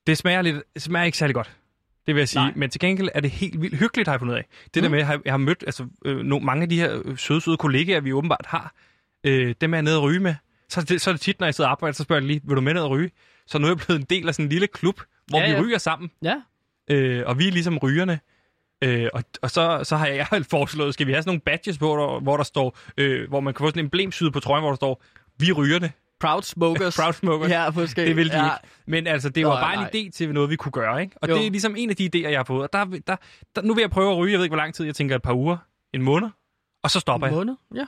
[0.08, 1.56] Det smager, lidt, smager ikke særlig godt.
[2.08, 2.42] Det vil jeg sige.
[2.44, 2.54] Nej.
[2.56, 4.46] Men til gengæld er det helt vildt hyggeligt, har jeg fundet af.
[4.74, 4.82] Det mm.
[4.82, 7.58] der med, at jeg har, mødt altså, øh, mange af de her øh, søde, søde
[7.58, 8.74] kollegaer, vi åbenbart har,
[9.26, 10.36] øh, dem er jeg nede at ryge med.
[10.70, 12.42] Så, det, så er det tit, når jeg sidder og arbejder, så spørger jeg lige,
[12.44, 13.12] vil du med ned at ryge?
[13.48, 15.52] Så nu er jeg blevet en del af sådan en lille klub, hvor Ja, vi
[15.52, 15.62] ja.
[15.62, 16.12] ryger sammen.
[16.24, 16.36] Ja.
[16.90, 18.20] Øh, og vi er ligesom rygerne.
[18.84, 21.86] Øh, og, og så, så har jeg foreslået, skal vi have sådan nogle badges på,
[21.86, 24.70] der, hvor der står, øh, hvor man kan få sådan en emblemsyde på trøjen, hvor
[24.72, 25.04] der står,
[25.40, 25.92] vi er rygerne.
[26.20, 26.96] Proud smokers.
[27.02, 27.50] Proud smokers.
[27.50, 28.06] Ja, måske.
[28.06, 28.44] Det vil de ja.
[28.46, 28.56] ikke.
[28.88, 29.90] Men altså, det Nå, var bare nej.
[29.94, 31.16] en idé til noget, vi kunne gøre, ikke?
[31.22, 31.36] Og Jo.
[31.36, 32.62] det er ligesom en af de idéer, jeg har fået.
[32.64, 33.16] Og der, der,
[33.56, 35.16] der, nu vil jeg prøve at ryge, jeg ved ikke, hvor lang tid, jeg tænker
[35.16, 35.58] et par uger,
[35.94, 36.30] en måned,
[36.84, 37.38] og så stopper En jeg.
[37.38, 37.56] måned?
[37.76, 37.86] Ja.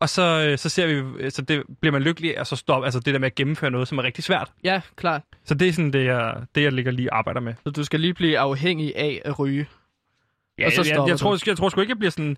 [0.00, 2.84] Og så, øh, så ser vi, øh, så det bliver man lykkelig og så stopper,
[2.84, 4.52] altså det der med at gennemføre noget, som er rigtig svært.
[4.64, 5.22] Ja, klart.
[5.44, 7.54] Så det er sådan det, jeg, det, jeg ligger lige og arbejder med.
[7.64, 9.68] Så du skal lige blive afhængig af at ryge.
[10.58, 12.10] Ja, og så jeg, jeg, stopper jeg, tror, jeg, jeg tror sgu ikke, jeg bliver
[12.10, 12.36] sådan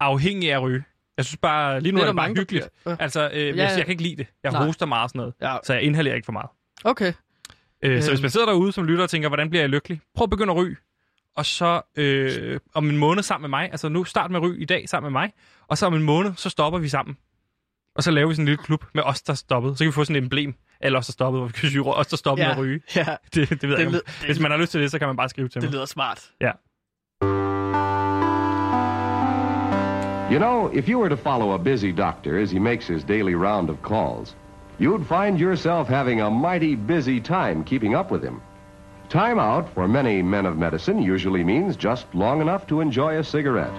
[0.00, 0.84] afhygtig af at ryge.
[1.16, 2.68] Jeg synes bare, lige nu Det er er det bare hyggeligt.
[2.86, 2.96] Ja.
[3.00, 3.62] Altså, øh, Ja, jeg, ja.
[3.76, 4.26] jeg kan ikke lide det.
[4.44, 4.64] Jeg Nej.
[4.64, 5.34] hoster meget og sådan noget.
[5.42, 5.56] Ja.
[5.64, 6.48] Så jeg inhalerer ikke for meget.
[6.84, 7.12] Okay.
[7.84, 10.00] Øh, så hvis man sidder derude som lytter og tænker, hvordan bliver jeg lykkelig?
[10.16, 10.76] Prøv at begynde at ryge.
[11.36, 14.64] Og så øh, om en måned sammen med mig, altså nu start med ryge i
[14.64, 15.32] dag sammen med mig,
[15.68, 17.16] og så om en måned, så stopper vi sammen.
[17.96, 19.78] Og så laver vi sådan en lille klub med os, der er stoppet.
[19.78, 21.68] Så kan vi få sådan et emblem, eller os, der er stoppet, hvor vi kan
[21.70, 22.48] sige, os, der er stoppet Ja.
[22.48, 22.80] med at ryge.
[22.96, 23.04] Ja.
[23.34, 23.92] Det, det ved jeg Det ikke.
[23.92, 25.68] led- om- Hvis man har lyst til det, så kan man bare skrive til Det
[25.68, 25.72] mig.
[25.74, 26.30] lyder smart.
[26.40, 26.50] Ja.
[30.32, 33.34] You know, if you were to follow a busy doctor as he makes his daily
[33.34, 34.36] round of calls,
[34.80, 38.40] you'd find yourself having a mighty busy time keeping up with him.
[39.10, 43.22] Time out for many men of medicine usually means just long enough to enjoy a
[43.24, 43.74] cigarette.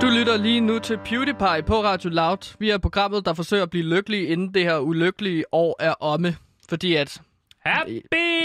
[0.00, 2.54] Du lytter lige nu til PewDiePie på Radio Loud.
[2.58, 6.36] Vi er programmet, der forsøger at blive lykkelige, inden det her ulykkelige år er omme.
[6.68, 7.20] Fordi at...
[7.66, 8.00] Happy,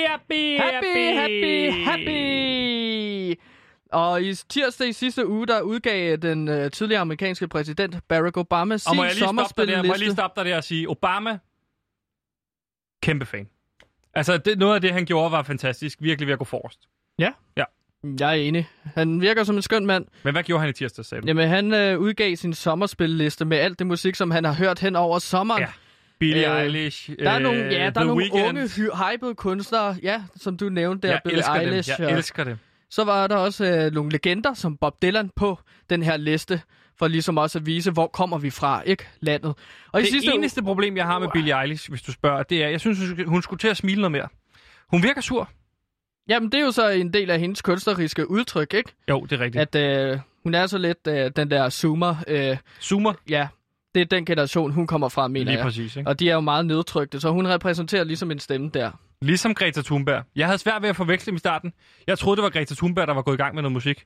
[0.08, 3.40] happy, Happy, happy, happy!
[3.92, 8.78] Og i tirsdag i sidste uge, der udgav den øh, tidligere amerikanske præsident Barack Obama
[8.78, 10.16] sin Og må jeg lige stoppe dig der, må jeg lige sommerspilleliste.
[10.16, 11.38] stoppe dig der og sige, Obama,
[13.08, 13.48] kæmpe fan.
[14.14, 15.98] Altså, det, noget af det, han gjorde, var fantastisk.
[16.02, 16.80] Virkelig ved at gå forrest.
[17.20, 17.32] Ja.
[17.58, 17.64] Ja.
[18.20, 18.70] Jeg er enig.
[18.96, 20.06] Han virker som en skøn mand.
[20.24, 21.28] Men hvad gjorde han i tirsdag, sagde du?
[21.28, 24.96] Jamen, han øh, udgav sin sommerspilleliste med alt det musik, som han har hørt hen
[24.96, 25.62] over sommeren.
[25.62, 25.68] Ja.
[26.20, 28.50] Billie Øh, Eilish, Der er øh, nogle, ja, der er The nogle Weeknd.
[28.50, 31.62] unge, hy- hypede kunstnere, ja, som du nævnte der, Jeg Billie elsker dem.
[31.70, 31.90] Eilish.
[32.00, 32.58] Jeg og- elsker det.
[32.90, 36.62] Så var der også øh, nogle legender, som Bob Dylan, på den her liste,
[37.00, 39.54] for ligesom også at vise, hvor kommer vi fra, ikke landet.
[39.92, 42.64] Og i det sidste eneste problem, jeg har med Billie Eilish, hvis du spørger, det
[42.64, 44.28] er, jeg synes, hun skulle- hun skulle til at smile noget mere.
[44.90, 45.50] Hun virker sur.
[46.30, 48.92] Jamen, det er jo så en del af hendes kunstneriske udtryk, ikke?
[49.10, 49.76] Jo, det er rigtigt.
[49.76, 52.16] At øh, hun er så lidt øh, den der zoomer.
[52.28, 53.14] Øh, zoomer?
[53.30, 53.48] Ja,
[53.96, 55.64] det er den generation, hun kommer fra, mener Lige jeg.
[55.66, 56.10] præcis, ikke?
[56.10, 58.92] Og de er jo meget nedtrykte, så hun repræsenterer ligesom en stemme der.
[59.22, 60.24] Ligesom Greta Thunberg.
[60.36, 61.74] Jeg havde svært ved at forveksle dem i starten.
[62.08, 64.04] Jeg troede, det var Greta Thunberg, der var gået i gang med noget musik.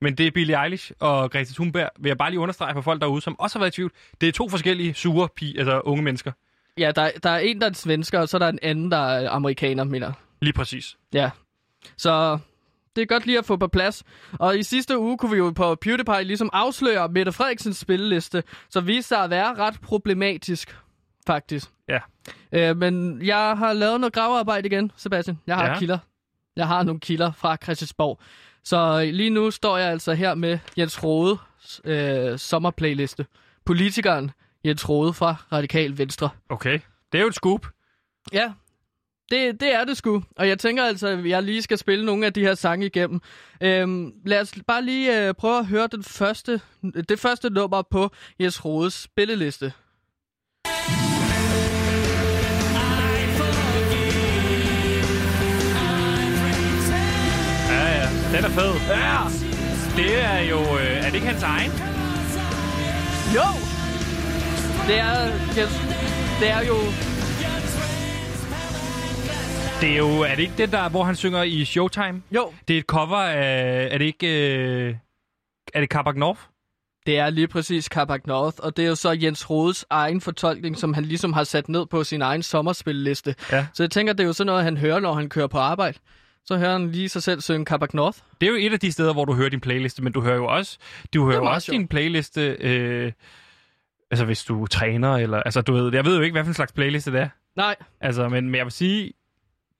[0.00, 3.00] Men det er Billie Eilish og Greta Thunberg, vil jeg bare lige understrege for folk
[3.00, 3.92] derude, som også har været i tvivl.
[4.20, 6.32] Det er to forskellige sure pige, altså unge mennesker.
[6.78, 8.96] Ja, der, der er en, der er svensker, og så er der en anden, der
[8.96, 10.12] er amerikaner, mener.
[10.40, 10.96] Lige præcis.
[11.12, 11.30] Ja.
[11.96, 12.38] Så
[12.96, 14.04] det er godt lige at få på plads.
[14.32, 18.86] Og i sidste uge kunne vi jo på PewDiePie ligesom afsløre Mette Frederiksens spilleliste, som
[18.86, 20.76] viste sig at være ret problematisk,
[21.26, 21.70] faktisk.
[21.88, 22.00] Ja.
[22.52, 25.38] Øh, men jeg har lavet noget gravearbejde igen, Sebastian.
[25.46, 25.78] Jeg har ja.
[25.78, 25.98] kilder.
[26.56, 28.20] Jeg har nogle kilder fra Christiansborg.
[28.64, 31.38] Så lige nu står jeg altså her med Jens Rode
[31.84, 33.26] øh, sommerplayliste.
[33.64, 34.30] Politikeren
[34.64, 36.28] Jens Rode fra Radikal Venstre.
[36.48, 36.80] Okay.
[37.12, 37.66] Det er jo et scoop.
[38.32, 38.52] Ja,
[39.30, 40.22] det, det er det sgu.
[40.36, 43.20] Og jeg tænker altså, at jeg lige skal spille nogle af de her sange igennem.
[43.60, 46.60] Øhm, lad os bare lige øh, prøve at høre den første,
[47.08, 48.10] det første nummer på
[48.40, 49.72] Jes Rodes spilleliste.
[58.34, 58.74] Den er fed.
[58.88, 59.18] Ja.
[59.96, 60.58] Det er jo...
[60.58, 61.70] Øh, er det ikke hans egen?
[63.34, 63.48] Jo!
[64.86, 65.14] Det er,
[66.40, 66.74] det er jo...
[69.80, 70.20] Det er jo...
[70.20, 72.22] Er det ikke det der, hvor han synger i Showtime?
[72.30, 72.52] Jo.
[72.68, 73.88] Det er et cover af...
[73.90, 74.56] Er det ikke...
[74.58, 74.94] Øh,
[75.74, 76.40] er det Carbac North?
[77.06, 80.78] Det er lige præcis Carpac North, og det er jo så Jens Rodes egen fortolkning,
[80.78, 83.34] som han ligesom har sat ned på sin egen sommerspilleliste.
[83.52, 83.66] Ja.
[83.74, 85.98] Så jeg tænker, det er jo sådan noget, han hører, når han kører på arbejde.
[86.46, 88.18] Så hører han lige sig selv synge Carpac North.
[88.40, 90.36] Det er jo et af de steder, hvor du hører din playliste, men du hører
[90.36, 90.78] jo også,
[91.14, 91.78] du hører jo også sjovt.
[91.78, 93.12] din playliste, øh,
[94.10, 96.54] altså hvis du træner, eller, altså du ved, jeg ved jo ikke, hvad for en
[96.54, 97.28] slags playliste det er.
[97.56, 97.76] Nej.
[98.00, 99.12] Altså, men, men jeg vil sige,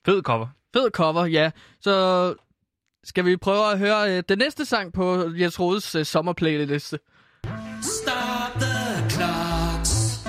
[0.07, 0.47] fed cover.
[0.77, 1.51] Fed cover, ja.
[1.81, 2.35] Så
[3.05, 6.99] skal vi prøve at høre øh, den næste sang på Jens Rodes øh, sommerplayliste.
[7.83, 10.21] Stop the clocks.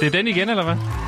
[0.00, 1.05] Det er den igen, eller hvad?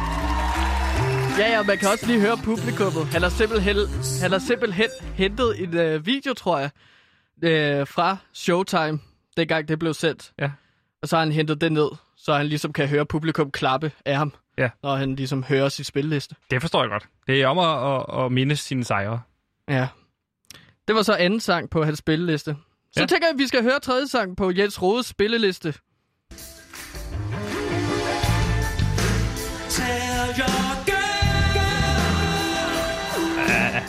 [1.38, 3.04] Ja, ja, man kan også lige høre publikummet.
[3.06, 3.76] Han har simpelthen,
[4.22, 6.70] han har simpelthen hentet en øh, video, tror jeg,
[7.44, 9.00] øh, fra Showtime,
[9.36, 10.32] dengang det blev sendt.
[10.38, 10.50] Ja.
[11.02, 14.16] Og så har han hentet det ned, så han ligesom kan høre publikum klappe af
[14.16, 14.32] ham.
[14.58, 14.70] Ja.
[14.82, 16.34] når han ligesom hører sit spilleliste.
[16.50, 17.06] Det forstår jeg godt.
[17.26, 19.20] Det er om at, at, at mindes sine sejre.
[19.68, 19.88] Ja.
[20.88, 22.56] Det var så anden sang på hans spilleliste.
[22.92, 23.06] Så ja.
[23.06, 25.74] tænker jeg, at vi skal høre tredje sang på Jens Rodes spilleliste.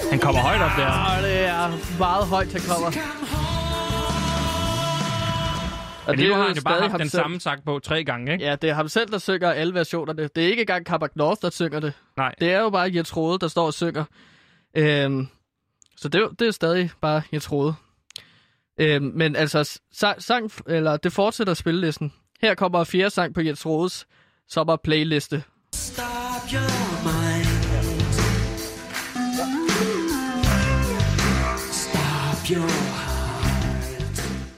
[0.10, 0.88] Han kommer højt op der.
[1.18, 2.88] Og det er meget højt, han kommer.
[6.08, 7.22] Og det nu har jo han jo bare stadig haft den selv.
[7.22, 8.46] samme sang på tre gange, ikke?
[8.46, 10.30] Ja, det er ham selv, der synger alle versionerne.
[10.36, 11.94] Det er ikke engang Kabak North, der synger det.
[12.18, 12.36] Nej.
[12.40, 14.04] Det er jo bare Jens Rode, der står og synger.
[14.78, 15.28] Øhm,
[15.98, 17.74] så det, er det er stadig bare Jens Rode.
[18.78, 22.14] Øhm, men altså, sang, sang, eller det fortsætter spillelisten.
[22.42, 24.08] Her kommer fjerde sang på Jens Rodes
[24.50, 25.44] sommerplayliste.
[25.76, 26.06] Stop
[26.54, 27.19] your mind.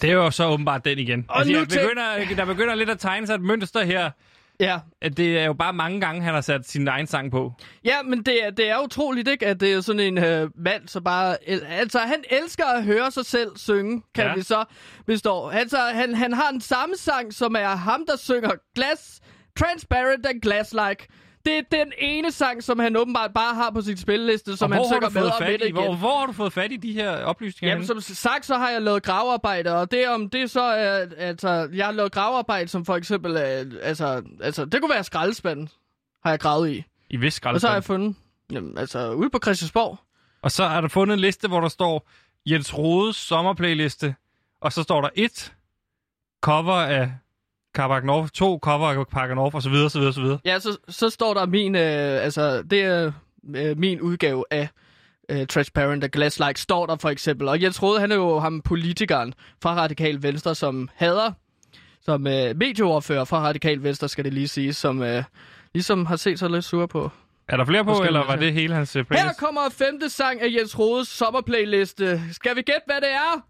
[0.02, 1.26] Det er jo så åbenbart den igen.
[1.30, 4.12] Og altså, nu jeg begynder, der begynder lidt at tegne sig et mønster her.
[4.60, 4.80] Ja.
[5.02, 7.54] At det er jo bare mange gange, han har sat sin egen sang på.
[7.86, 9.48] Ja, men det er, det er utroligt, ikke?
[9.48, 11.50] At det er sådan en øh, mand, så bare...
[11.50, 14.36] El, altså, han elsker at høre sig selv synge, kan ja.
[14.36, 14.66] vi så
[15.06, 15.48] bestå.
[15.48, 19.20] Altså, han, han har en samme sang, som er ham, der synger Glass,
[19.60, 21.08] Transparent and Glass-like.
[21.46, 24.86] Det er den ene sang, som han åbenbart bare har på sin spilleliste, som han
[24.86, 25.74] synger du med og med i, igen.
[25.74, 27.72] hvor, hvor har du fået fat i de her oplysninger?
[27.72, 28.04] Jamen, henne?
[28.04, 31.86] som sagt, så har jeg lavet gravearbejde, og det om det så er, altså, jeg
[31.86, 35.70] har lavet gravearbejde, som for eksempel, altså, altså, det kunne være skraldespanden,
[36.24, 36.84] har jeg gravet i.
[37.10, 37.84] I vis Og så har jeg skraldespand.
[37.86, 38.16] fundet,
[38.52, 39.98] jamen, altså, ude på Christiansborg,
[40.42, 42.10] Og så har du fundet en liste, hvor der står
[42.46, 44.16] Jens Rodes sommerplayliste.
[44.62, 45.54] Og så står der et
[46.42, 47.12] cover af
[47.78, 50.40] Af Carbac North, og så videre, så videre, så videre.
[50.46, 53.12] Ja, så, så står der min, øh, altså, det er
[53.56, 54.68] øh, min udgave af
[55.30, 57.48] øh, Transparent og Glass Like, står der for eksempel.
[57.48, 61.32] Og Jens Rode, han er jo ham politikeren fra Radikal Venstre, som hader,
[62.02, 65.24] som øh, medieoverfører fra Radikal Venstre, skal det lige sige, som øh,
[65.74, 67.12] ligesom har set sig lidt sur på.
[67.48, 69.40] Er der flere på, Måske eller var det hele hans Her playlist?
[69.40, 72.22] kommer femte sang af Jens Rodes sommerplayliste.
[72.32, 73.46] Skal vi gætte, hvad det er?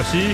[0.00, 0.30] Må sige,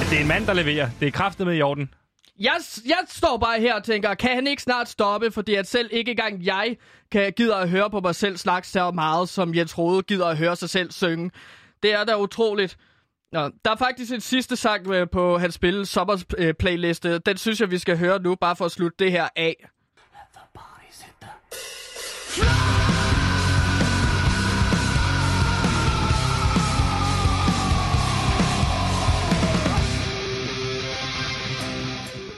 [0.00, 0.90] at det er en mand, der leverer.
[1.00, 1.90] Det er kraftet med i orden.
[2.38, 2.56] Jeg,
[2.86, 6.10] jeg står bare her og tænker, kan han ikke snart stoppe, fordi at selv ikke
[6.10, 6.76] engang jeg
[7.12, 10.36] kan gider at høre på mig selv snakke så meget, som Jens Rode gider at
[10.36, 11.30] høre sig selv synge.
[11.82, 12.76] Det er da utroligt.
[13.32, 17.18] Nå, der er faktisk en sidste sang øh, på hans spil, Sommers øh, playliste.
[17.18, 19.66] Den synes jeg, vi skal høre nu, bare for at slutte det her af.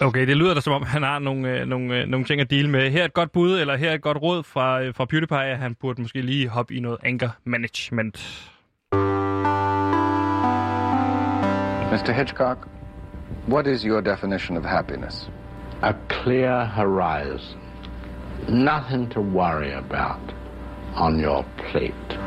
[0.01, 2.51] Okay, det lyder da som om, han har nogle, øh, nogle, øh, nogle ting at
[2.51, 2.91] deale med.
[2.91, 5.39] Her er et godt bud, eller her er et godt råd fra, øh, fra PewDiePie,
[5.39, 8.17] at han burde måske lige hoppe i noget anger management.
[11.93, 12.13] Mr.
[12.13, 12.69] Hitchcock,
[13.49, 15.31] what is your definition of happiness?
[15.83, 15.93] A
[16.23, 17.61] clear horizon.
[18.49, 20.35] Nothing to worry about
[20.97, 22.19] on your plate.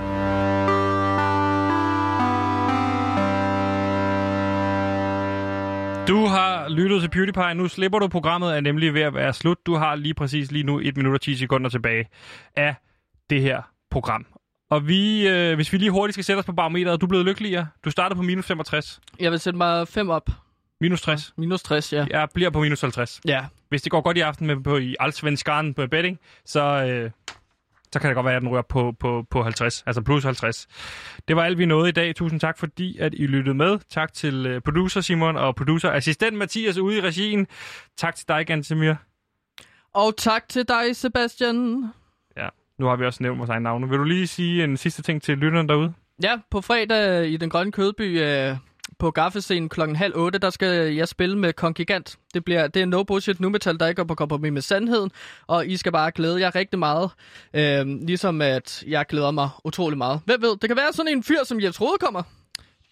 [6.09, 7.53] Du har lyttet til PewDiePie.
[7.53, 8.07] Nu slipper du.
[8.07, 9.57] Programmet er nemlig ved at være slut.
[9.65, 12.07] Du har lige præcis lige nu 1 minut og 10 sekunder tilbage
[12.55, 12.75] af
[13.29, 14.25] det her program.
[14.69, 17.25] Og vi, øh, hvis vi lige hurtigt skal sætte os på barometeret, er du blevet
[17.25, 17.67] lykkeligere.
[17.85, 18.99] Du startede på minus 65.
[19.19, 20.29] Jeg vil sætte mig 5 op.
[20.81, 21.33] Minus 60.
[21.37, 22.05] Minus 60, ja.
[22.09, 23.21] Jeg bliver på minus 50.
[23.25, 23.45] Ja.
[23.69, 27.11] Hvis det går godt i aften med på i Allsvenskan på betting, så, øh,
[27.93, 30.67] så kan det godt være, at den rører på, på, på 50, altså plus 50.
[31.27, 32.15] Det var alt, vi nåede i dag.
[32.15, 33.79] Tusind tak, fordi at I lyttede med.
[33.89, 37.47] Tak til øh, producer Simon og producer assistent Mathias ude i regien.
[37.97, 38.93] Tak til dig, Gantemir.
[39.93, 41.85] Og tak til dig, Sebastian.
[42.37, 42.47] Ja,
[42.79, 43.89] nu har vi også nævnt vores egne navne.
[43.89, 45.93] Vil du lige sige en sidste ting til lytterne derude?
[46.23, 48.55] Ja, på fredag i den grønne kødby øh,
[48.99, 52.17] på gaffescenen klokken halv otte, der skal jeg spille med Kong Gigant.
[52.33, 55.11] Det, bliver, det er no bullshit nu metal, der ikke går på kompromis med sandheden,
[55.47, 57.11] og I skal bare glæde jer rigtig meget.
[57.53, 60.21] Øh, ligesom at jeg glæder mig utrolig meget.
[60.25, 62.23] Hvem ved, det kan være sådan en fyr, som Jens Rode kommer.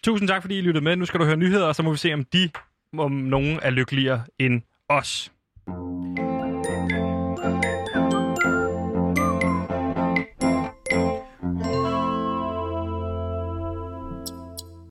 [0.04, 0.96] Tusind tak, fordi I lyttede med.
[0.96, 2.50] Nu skal du høre nyheder, og så må vi se, om de,
[2.98, 5.32] om nogen er lykkeligere end os.